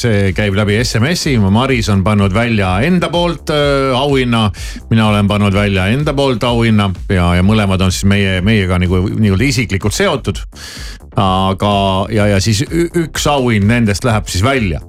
[0.00, 4.50] see käib läbi SMS-i, Maris on pannud välja enda poolt äh, auhinna.
[4.90, 9.06] mina olen pannud välja enda poolt auhinna ja, ja mõlemad on siis meie, meiega nagu
[9.08, 10.42] nii-öelda isiklikult seotud.
[11.16, 11.72] aga,
[12.12, 14.82] ja, ja siis üks auhind nendest läheb siis välja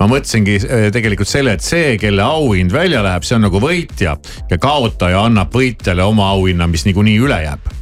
[0.00, 4.16] ma mõtlesingi äh, tegelikult selle, et see, kelle auhind välja läheb, see on nagu võitja
[4.50, 7.81] ja kaotaja annab võitjale oma auhinna, mis niikuinii üle jääb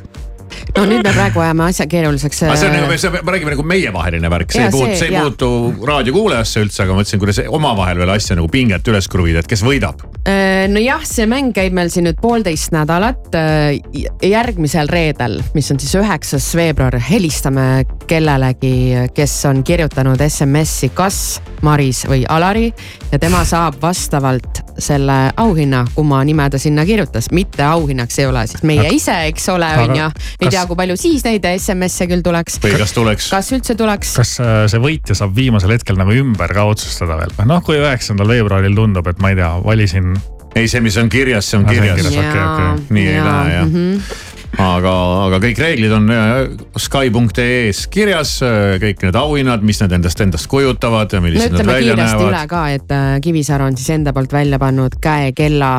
[0.77, 2.43] no nüüd me praegu ajame asja keeruliseks.
[2.47, 5.21] aga see on nagu, see- me räägime nagu meievaheline värk, see ei puutu, see- ei
[5.21, 5.49] puutu
[5.87, 9.63] raadiokuulajasse üldse, aga ma mõtlesin, kuidas omavahel veel asja nagu pinget üles kruvida, et kes
[9.67, 10.05] võidab.
[10.27, 13.17] Äh, nojah, see mäng käib meil siin nüüd poolteist nädalat.
[14.21, 18.73] järgmisel reedel, mis on siis üheksas veebruar, helistame kellelegi,
[19.15, 22.71] kes on kirjutanud SMS-i kas Maris või Alari
[23.11, 28.45] ja tema saab vastavalt selle auhinna, kumma nime ta sinna kirjutas, mitte auhinnaks ei ole
[28.49, 30.07] siis meie ise, eks ole, on ju.
[30.39, 32.59] ei kas- tea, kui palju siis neid SMS-e küll tuleks.
[32.63, 33.29] või kas tuleks?
[33.33, 34.15] kas üldse tuleks?
[34.19, 37.79] kas äh, see võitja saab viimasel hetkel nagu ümber ka otsustada veel või noh, kui
[37.81, 40.13] üheksandal veebruaril tundub, et ma ei tea, valisin.
[40.55, 42.11] ei, see, mis on kirjas, see on Ah, kirjas.
[42.11, 42.85] okei, okei.
[42.97, 44.03] nii ei Jaa, lähe jah mhm.
[44.67, 44.93] aga,
[45.27, 46.35] aga kõik reeglid on äh,
[46.85, 48.37] Sky.ee-s kirjas,
[48.83, 52.23] kõik need auhinnad, mis need endast, endast kujutavad ja no millised nad ütleme välja kiiresti
[52.27, 52.53] üle näevad.
[52.53, 55.73] ka, et äh, Kivisaar on siis enda poolt välja pannud käekella,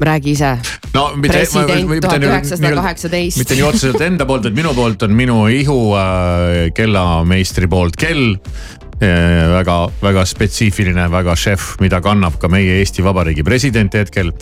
[0.00, 0.56] räägi ise.
[0.94, 3.40] No mitte, üheksasada kaheksateist.
[3.42, 8.34] mitte nii otseselt enda poolt, et minu poolt on minu ihu äh, kellameistri poolt kell
[8.34, 14.32] äh, väga, väga spetsiifiline, väga šef, mida kannab ka meie Eesti Vabariigi president hetkel.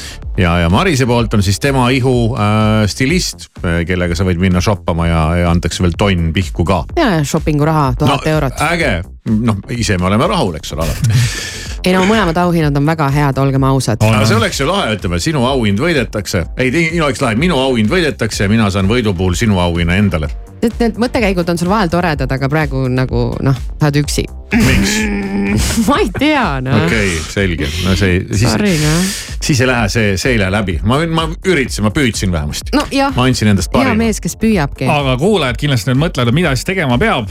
[0.40, 5.08] ja, ja Marise poolt on siis tema ihu äh, stilist, kellega sa võid minna shoppama
[5.08, 6.84] ja, ja antakse veel tonn pihku ka.
[6.98, 8.64] ja shopping'u raha tuhat eurot.
[8.72, 8.94] äge,
[9.30, 11.20] noh ise me oleme rahul, eks ole alati.
[11.86, 14.02] ei no mõlemad auhinnad on väga head, olgem ausad.
[14.06, 17.90] aga see oleks ju lahe, ütleme, sinu auhind võidetakse, ei, minu oleks lahe, minu auhind
[17.90, 20.30] võidetakse ja mina saan võidu puhul sinu auhinna endale.
[20.62, 24.26] et need mõttekäigud on sul vahel toredad, aga praegu nagu noh, oled üksi.
[24.54, 24.96] miks?
[25.88, 26.84] ma ei tea noh.
[26.86, 29.10] okei okay,, selge, no see siis, Sorry, noh.
[29.42, 32.76] siis ei lähe see, see ei lähe läbi, ma, ma üritasin, ma püüdsin vähemasti.
[32.76, 33.98] nojah, ma andsin endast hea parima.
[34.04, 34.86] mees, kes püüabki.
[34.90, 37.30] aga kuulajad kindlasti nüüd mõtlevad, mida siis tegema peab.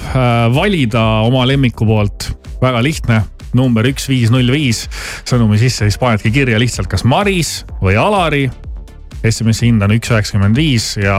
[0.56, 3.22] valida oma lemmiku poolt, väga lihtne
[3.58, 4.86] number üks, viis, null, viis
[5.28, 8.46] sõnumi sisse, siis panedki kirja lihtsalt kas Maris või Alari.
[9.22, 11.18] SMS-i hind on üks üheksakümmend viis ja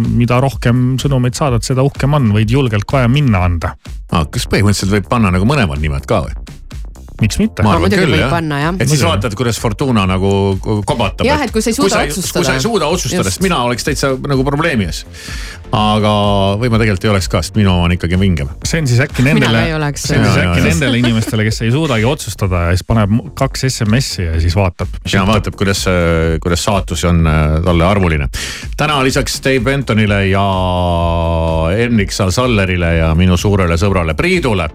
[0.00, 3.74] mida rohkem sõnumeid saadad, seda uhkem on, võid julgelt kohe minna anda.
[4.08, 6.56] kas põhimõtteliselt võib panna nagu mõlemad nimed ka või?
[7.20, 7.64] miks mitte?
[7.66, 8.74] ma arvan muidugi küll võib jah panna, jah.
[8.76, 9.08] et siis Muidugi.
[9.10, 10.30] vaatad, kuidas Fortuna nagu
[10.86, 11.26] kobatab.
[11.26, 12.38] Jah, et kui sa ei suuda otsustada.
[12.38, 15.02] kui sa ei suuda otsustada, sest mina oleks täitsa nagu probleemi ees.
[15.74, 16.12] Aga,
[16.60, 18.50] või ma tegelikult ei oleks ka, sest minu on ikkagi vingem.
[18.64, 19.62] see on siis äkki nendele,
[20.00, 24.28] see on siis äkki nendele inimestele, kes ei suudagi otsustada ja siis paneb kaks SMS-i
[24.28, 24.96] ja siis vaatab.
[25.12, 25.84] ja vaatab, kuidas,
[26.42, 28.28] kuidas saatus on äh, talle armuline.
[28.76, 30.44] täna lisaks Dave Bentonile ja
[31.76, 34.68] Ernik Salsallerile ja minu suurele sõbrale Priidule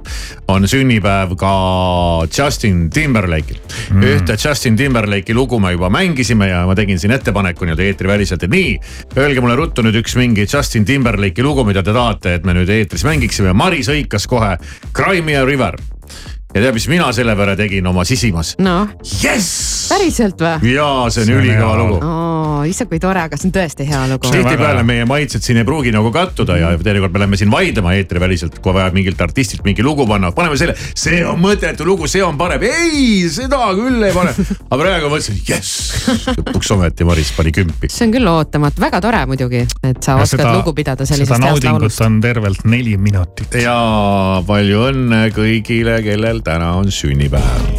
[0.53, 1.53] on sünnipäev ka
[2.29, 3.59] Justin Timberlake'il
[3.93, 4.05] mm..
[4.13, 8.53] ühte Justin Timberlake'i lugu me juba mängisime ja ma tegin siin ettepaneku nii-öelda eetriväliselt, et
[8.53, 8.77] nii,
[9.17, 12.69] öelge mulle ruttu nüüd üks mingi Justin Timberlake'i lugu, mida te tahate, et me nüüd
[12.69, 14.55] eetris mängiksime ja Maris hõikas kohe
[14.95, 15.77] Cry me a river.
[16.53, 18.55] ja tead, mis mina selle peale tegin oma sisimas?
[18.59, 18.91] noh.
[19.21, 19.89] jess.
[19.93, 20.73] päriselt või?
[20.73, 24.32] jaa, see on ülikõva lugu oo, issand kui tore, aga see on tõesti hea lugu.
[24.32, 28.59] tihtipeale meie maitsed siin ei pruugi nagu kattuda ja teinekord me läheme siin vaidlema eetriväliselt,
[28.64, 32.38] kui vaja mingilt artistilt mingi lugu panna, paneme selle, see on mõttetu lugu, see on
[32.38, 34.34] parem, ei, seda küll ei pane.
[34.70, 36.07] aga praegu mõtlesin, jess,
[36.38, 37.89] lõpuks ometi Maris pani kümpi.
[37.91, 41.32] see on küll ootamatu, väga tore muidugi, et sa Ja oskad seda- lugu pidada sellisest
[41.38, 42.01] heast naudingut laulust.
[42.01, 43.53] on tervelt neli minutit.
[43.64, 43.78] ja
[44.47, 47.70] palju õnne kõigile, kellel täna on sünnipäev.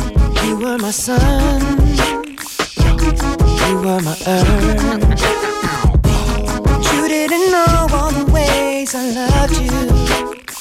[0.44, 1.83] You were my sun.
[3.94, 4.48] You were my earth.
[6.92, 9.70] You didn't know all the ways I loved you.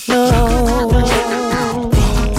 [0.07, 0.25] No.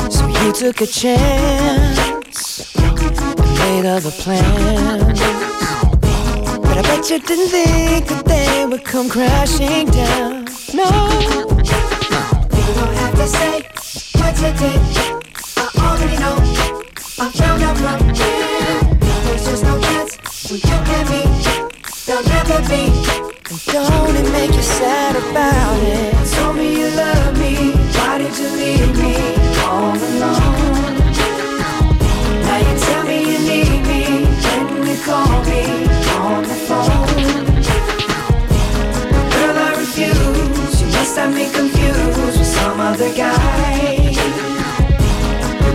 [0.08, 5.20] So you took a chance and made other plans.
[6.62, 10.44] But I bet you didn't think that they would come crashing down.
[10.72, 10.86] No.
[12.54, 13.62] You don't have to say
[14.20, 14.80] what you did.
[15.56, 16.36] I already know.
[17.18, 18.43] I found out right there.
[20.50, 20.76] When you
[21.08, 21.22] me
[22.04, 22.92] they'll never be.
[23.48, 26.12] And don't it make you sad about it?
[26.34, 29.16] Told me you love me, why did you leave me
[29.64, 30.96] all alone?
[32.44, 34.26] Now you tell me you need me,
[34.68, 35.64] when you call me
[36.20, 37.24] on the phone.
[39.32, 44.12] Girl, I refuse, you must have me confused with some other guy.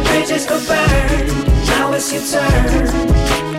[0.04, 1.28] Bridges go burn,
[1.66, 3.59] now it's your turn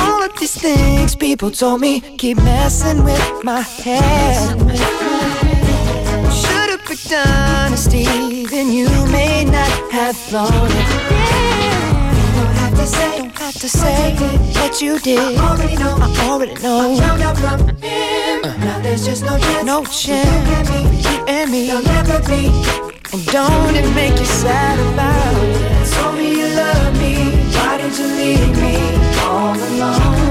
[0.41, 4.57] And all of these things people told me keep messing with my head.
[6.33, 10.87] Should've picked honesty, then you may not have thought it.
[12.35, 14.15] Don't have to say, don't have to say
[14.55, 15.19] what you did.
[15.19, 16.91] I already know, I already know.
[16.91, 18.43] I found out from him.
[18.43, 18.57] Uh.
[18.57, 20.69] Now there's just no chance, no chance.
[21.05, 22.47] You and me, you'll never be.
[23.13, 25.93] And don't it make you sad about it?
[25.93, 27.13] Told me you love me,
[27.53, 30.30] why did you leave me all alone?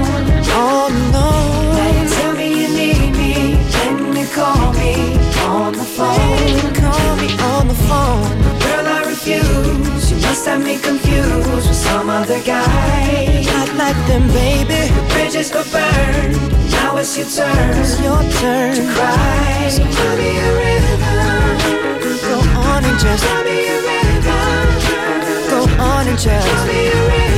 [0.53, 1.75] Oh, All alone.
[1.77, 5.15] Now you tell me you need me, when you call me
[5.47, 6.73] on the phone.
[6.75, 8.31] Call me on the phone.
[8.65, 10.11] Girl, I refuse.
[10.11, 13.43] You must have me confused with some other guy.
[13.45, 14.91] Not like them, baby.
[14.95, 16.31] The bridges go burn.
[16.71, 17.77] Now it's your turn.
[17.79, 19.69] It's your turn to cry.
[19.69, 21.01] So tell me a rhythm.
[22.27, 24.71] Go on and just tell me a rhythm.
[25.49, 27.31] Go on and just tell me a rhythm.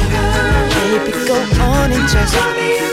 [1.04, 2.93] Baby, go on and just tell me a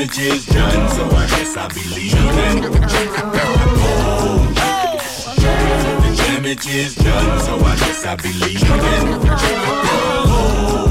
[0.00, 2.64] damage is done, so I guess I'll be leaving.
[4.24, 4.48] Oh,
[6.06, 8.68] the damage is done, so I guess I'll be leaving.
[10.32, 10.88] Oh,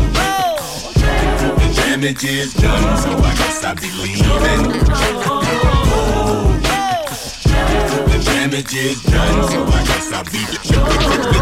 [1.58, 4.84] the damage is done, so I guess I'll be leaving.
[5.26, 6.49] Oh,
[8.20, 11.40] the damage is done, so I guess I'll be leaving.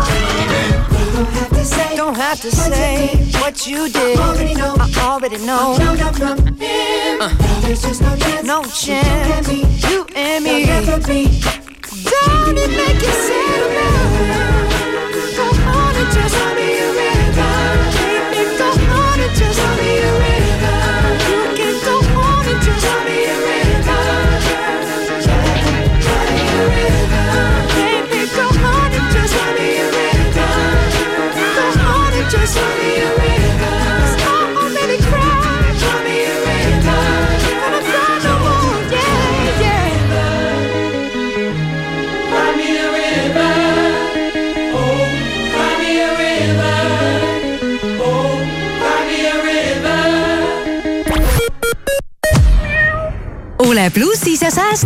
[1.97, 3.07] Don't have to say
[3.39, 4.19] what you did.
[4.19, 4.75] I already know.
[4.80, 5.78] I already know.
[7.19, 7.30] Uh,
[8.43, 9.49] no chance.
[9.89, 10.65] You and me.
[10.65, 13.57] Don't it make you sad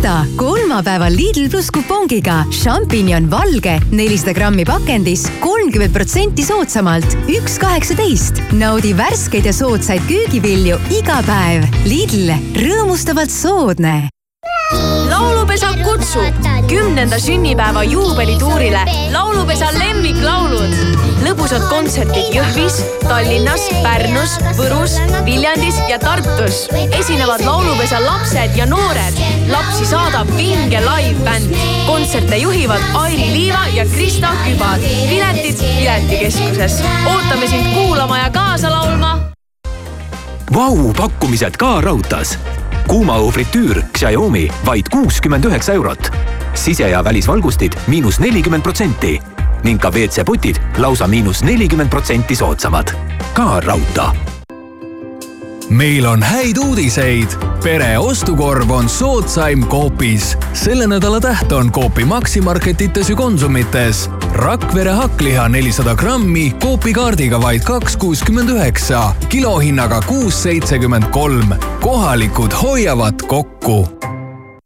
[0.02, 8.42] säästa kolmapäeval Lidl pluss kupongiga šampinjon valge nelisada grammi pakendis kolmkümmend protsenti soodsamalt, üks kaheksateist.
[8.52, 11.66] naudi värskeid ja soodsaid köögivilju iga päev.
[11.86, 14.08] Lidl, rõõmustavalt soodne
[15.08, 21.01] laulupesa kutsub kümnenda sünnipäeva juubelituurile laulupesa lemmiklaulud.
[21.22, 24.96] Lõbusad kontserdid Jõhvis, Tallinnas, Pärnus, Võrus,
[25.26, 26.68] Viljandis ja Tartus.
[26.98, 29.14] esinevad laulupesa lapsed ja noored.
[29.50, 31.56] lapsi saadab vinge live-bänd.
[31.86, 34.78] kontserte juhivad Airi Liiva ja Krista Kübar.
[35.08, 36.82] piletid Piletikeskuses.
[37.06, 39.20] ootame sind kuulama ja kaasa laulma
[40.54, 42.38] Vau, pakkumised ka raudtees.
[42.86, 46.10] kuumaõhufritüür Xiaomi vaid kuuskümmend üheksa eurot.
[46.54, 49.31] sise- ja välisvalgustid miinus nelikümmend protsenti
[49.64, 52.94] ning ka WC-potid lausa miinus nelikümmend protsenti soodsamad.
[53.34, 54.32] ka raudtee
[55.72, 57.28] meil on häid uudiseid.
[57.62, 60.36] pere ostukorv on soodsaim Coopis.
[60.52, 64.10] selle nädala täht on Coopi Maximarketites ja Konsumites.
[64.32, 71.54] Rakvere hakkliha nelisada grammi Coopi kaardiga vaid kaks kuuskümmend üheksa, kilohinnaga kuus seitsekümmend kolm.
[71.80, 73.88] kohalikud hoiavad kokku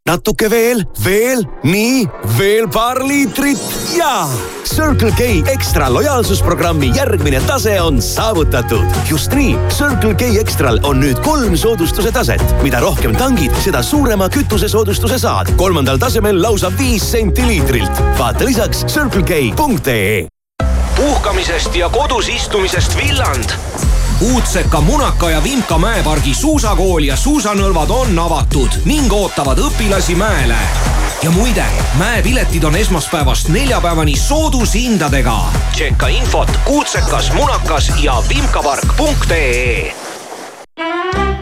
[0.07, 2.05] natuke veel, veel, nii,
[2.39, 3.63] veel paar liitrit
[3.97, 4.27] ja
[4.67, 8.85] Circle K ekstra lojaalsusprogrammi järgmine tase on saavutatud.
[9.11, 12.43] just nii, Circle K ekstral on nüüd kolm soodustuse taset.
[12.63, 15.51] mida rohkem tangid, seda suurema kütusesoodustuse saad.
[15.57, 18.03] kolmandal tasemel lausa viis senti liitrilt.
[18.19, 20.27] vaata lisaks circlek.ee
[20.97, 23.53] puhkamisest ja kodus istumisest villand
[24.21, 30.57] Uudseka, Munaka ja Vimka mäepargi suusakool ja suusanõlvad on avatud ning ootavad õpilasi mäele.
[31.23, 31.65] ja muide,
[31.99, 35.39] mäepiletid on esmaspäevast neljapäevani soodushindadega.
[35.73, 39.95] tšekka infot Uudsekas, Munakas ja vimkapark.ee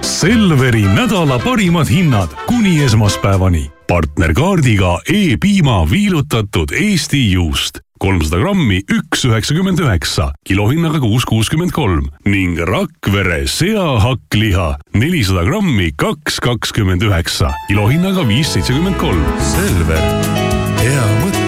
[0.03, 3.70] Selveri nädala parimad hinnad kuni esmaspäevani.
[3.89, 12.59] partnerkaardiga E-piima viilutatud Eesti juust kolmsada grammi, üks üheksakümmend üheksa, kilohinnaga kuus kuuskümmend kolm ning
[12.61, 19.25] Rakvere seahakkliha nelisada grammi, kaks kakskümmend üheksa, kilohinnaga viis seitsekümmend kolm.
[19.41, 20.05] Selver,
[20.83, 21.41] hea mõte.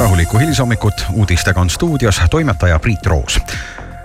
[0.00, 3.36] rahulikku hilisommikut, uudistega on stuudios toimetaja Priit Roos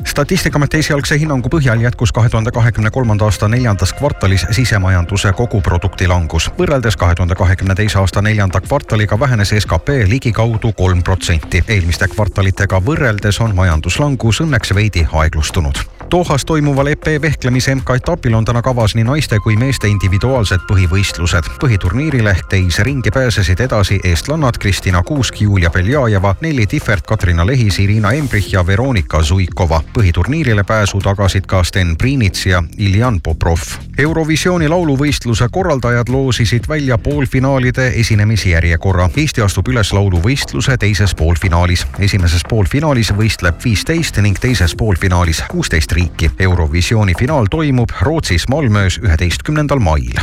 [0.03, 6.49] statistikaameti esialgse hinnangu põhjal jätkus kahe tuhande kahekümne kolmanda aasta neljandas kvartalis sisemajanduse koguprodukti langus.
[6.59, 11.63] võrreldes kahe tuhande kahekümne teise aasta neljanda kvartaliga vähenes skp ligikaudu kolm protsenti.
[11.67, 15.94] eelmiste kvartalitega võrreldes on majanduslangus õnneks veidi aeglustunud.
[16.11, 21.47] Dohas toimuval EP vehklemise MK-etapil on täna kavas nii naiste kui meeste individuaalsed põhivõistlused.
[21.61, 27.79] põhiturniirile ehk teise ringi pääsesid edasi eestlannad Kristina Kuusk, Julia Beljajeva, Nelli Tihvert, Katrina Lehis,
[27.79, 33.59] Irina Embrich ja Veronika Zuikova põhiturniirile pääsu tagasid ka Sten Priinits ja Iljan Poprov.
[33.97, 39.09] Eurovisiooni lauluvõistluse korraldajad loosisid välja poolfinaalide esinemisjärjekorra.
[39.17, 41.87] Eesti astub üles lauluvõistluse teises poolfinaalis.
[41.99, 46.31] esimeses poolfinaalis võistleb viisteist ning teises poolfinaalis kuusteist riiki.
[46.39, 50.13] Eurovisiooni finaal toimub Rootsis Malmöös üheteistkümnendal mail.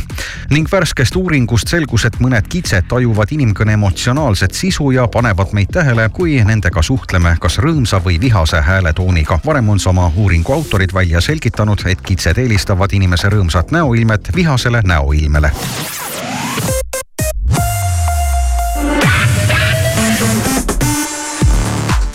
[0.50, 6.08] ning värskest uuringust selgus, et mõned kitsed tajuvad inimkõne emotsionaalset sisu ja panevad meid tähele,
[6.12, 9.38] kui nendega suhtleme kas rõõmsa või vihase hääletooniga.
[9.46, 15.52] varem on sama uuringu autorid välja selgitanud, et kitsed eelistavad inimese rõõmsat näoilmet vihasele näoilmele.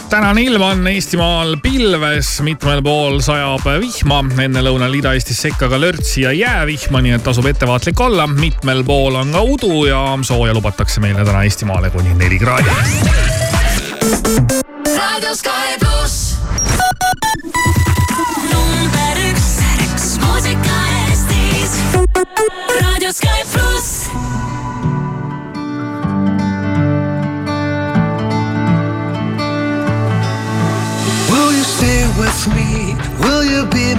[0.10, 6.32] Tänane ilm on Eestimaal pilves, mitmel pool sajab vihma, ennelõunal Ida-Eestis sekka ka lörtsi ja
[6.36, 8.28] jäävihma, nii et tasub ettevaatlik olla.
[8.28, 12.70] mitmel pool on ka udu ja sooja lubatakse meile täna Eestimaale kuni neli kraadi.
[14.98, 16.38] raadio Sky pluss.
[18.54, 20.80] number üks, muusika
[21.10, 21.80] Eestis.
[22.82, 23.47] raadio Sky pluss.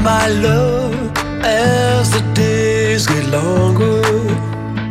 [0.08, 0.94] My love
[1.44, 4.00] as the days get longer?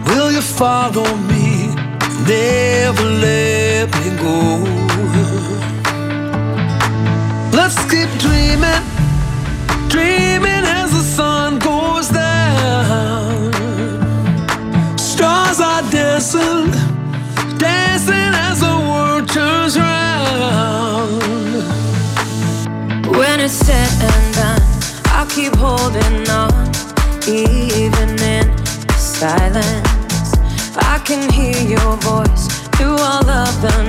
[0.07, 1.47] Will you follow me?
[2.33, 4.37] Never let me go.
[7.57, 8.83] Let's keep dreaming,
[9.93, 13.51] dreaming as the sun goes down.
[15.11, 16.69] Stars are dancing,
[17.65, 21.23] dancing as the world turns round.
[23.17, 24.26] When it's said and
[25.37, 26.67] keep holding on,
[27.27, 28.57] even in
[28.97, 30.33] silence.
[30.75, 33.87] I can hear your voice through all of the noise.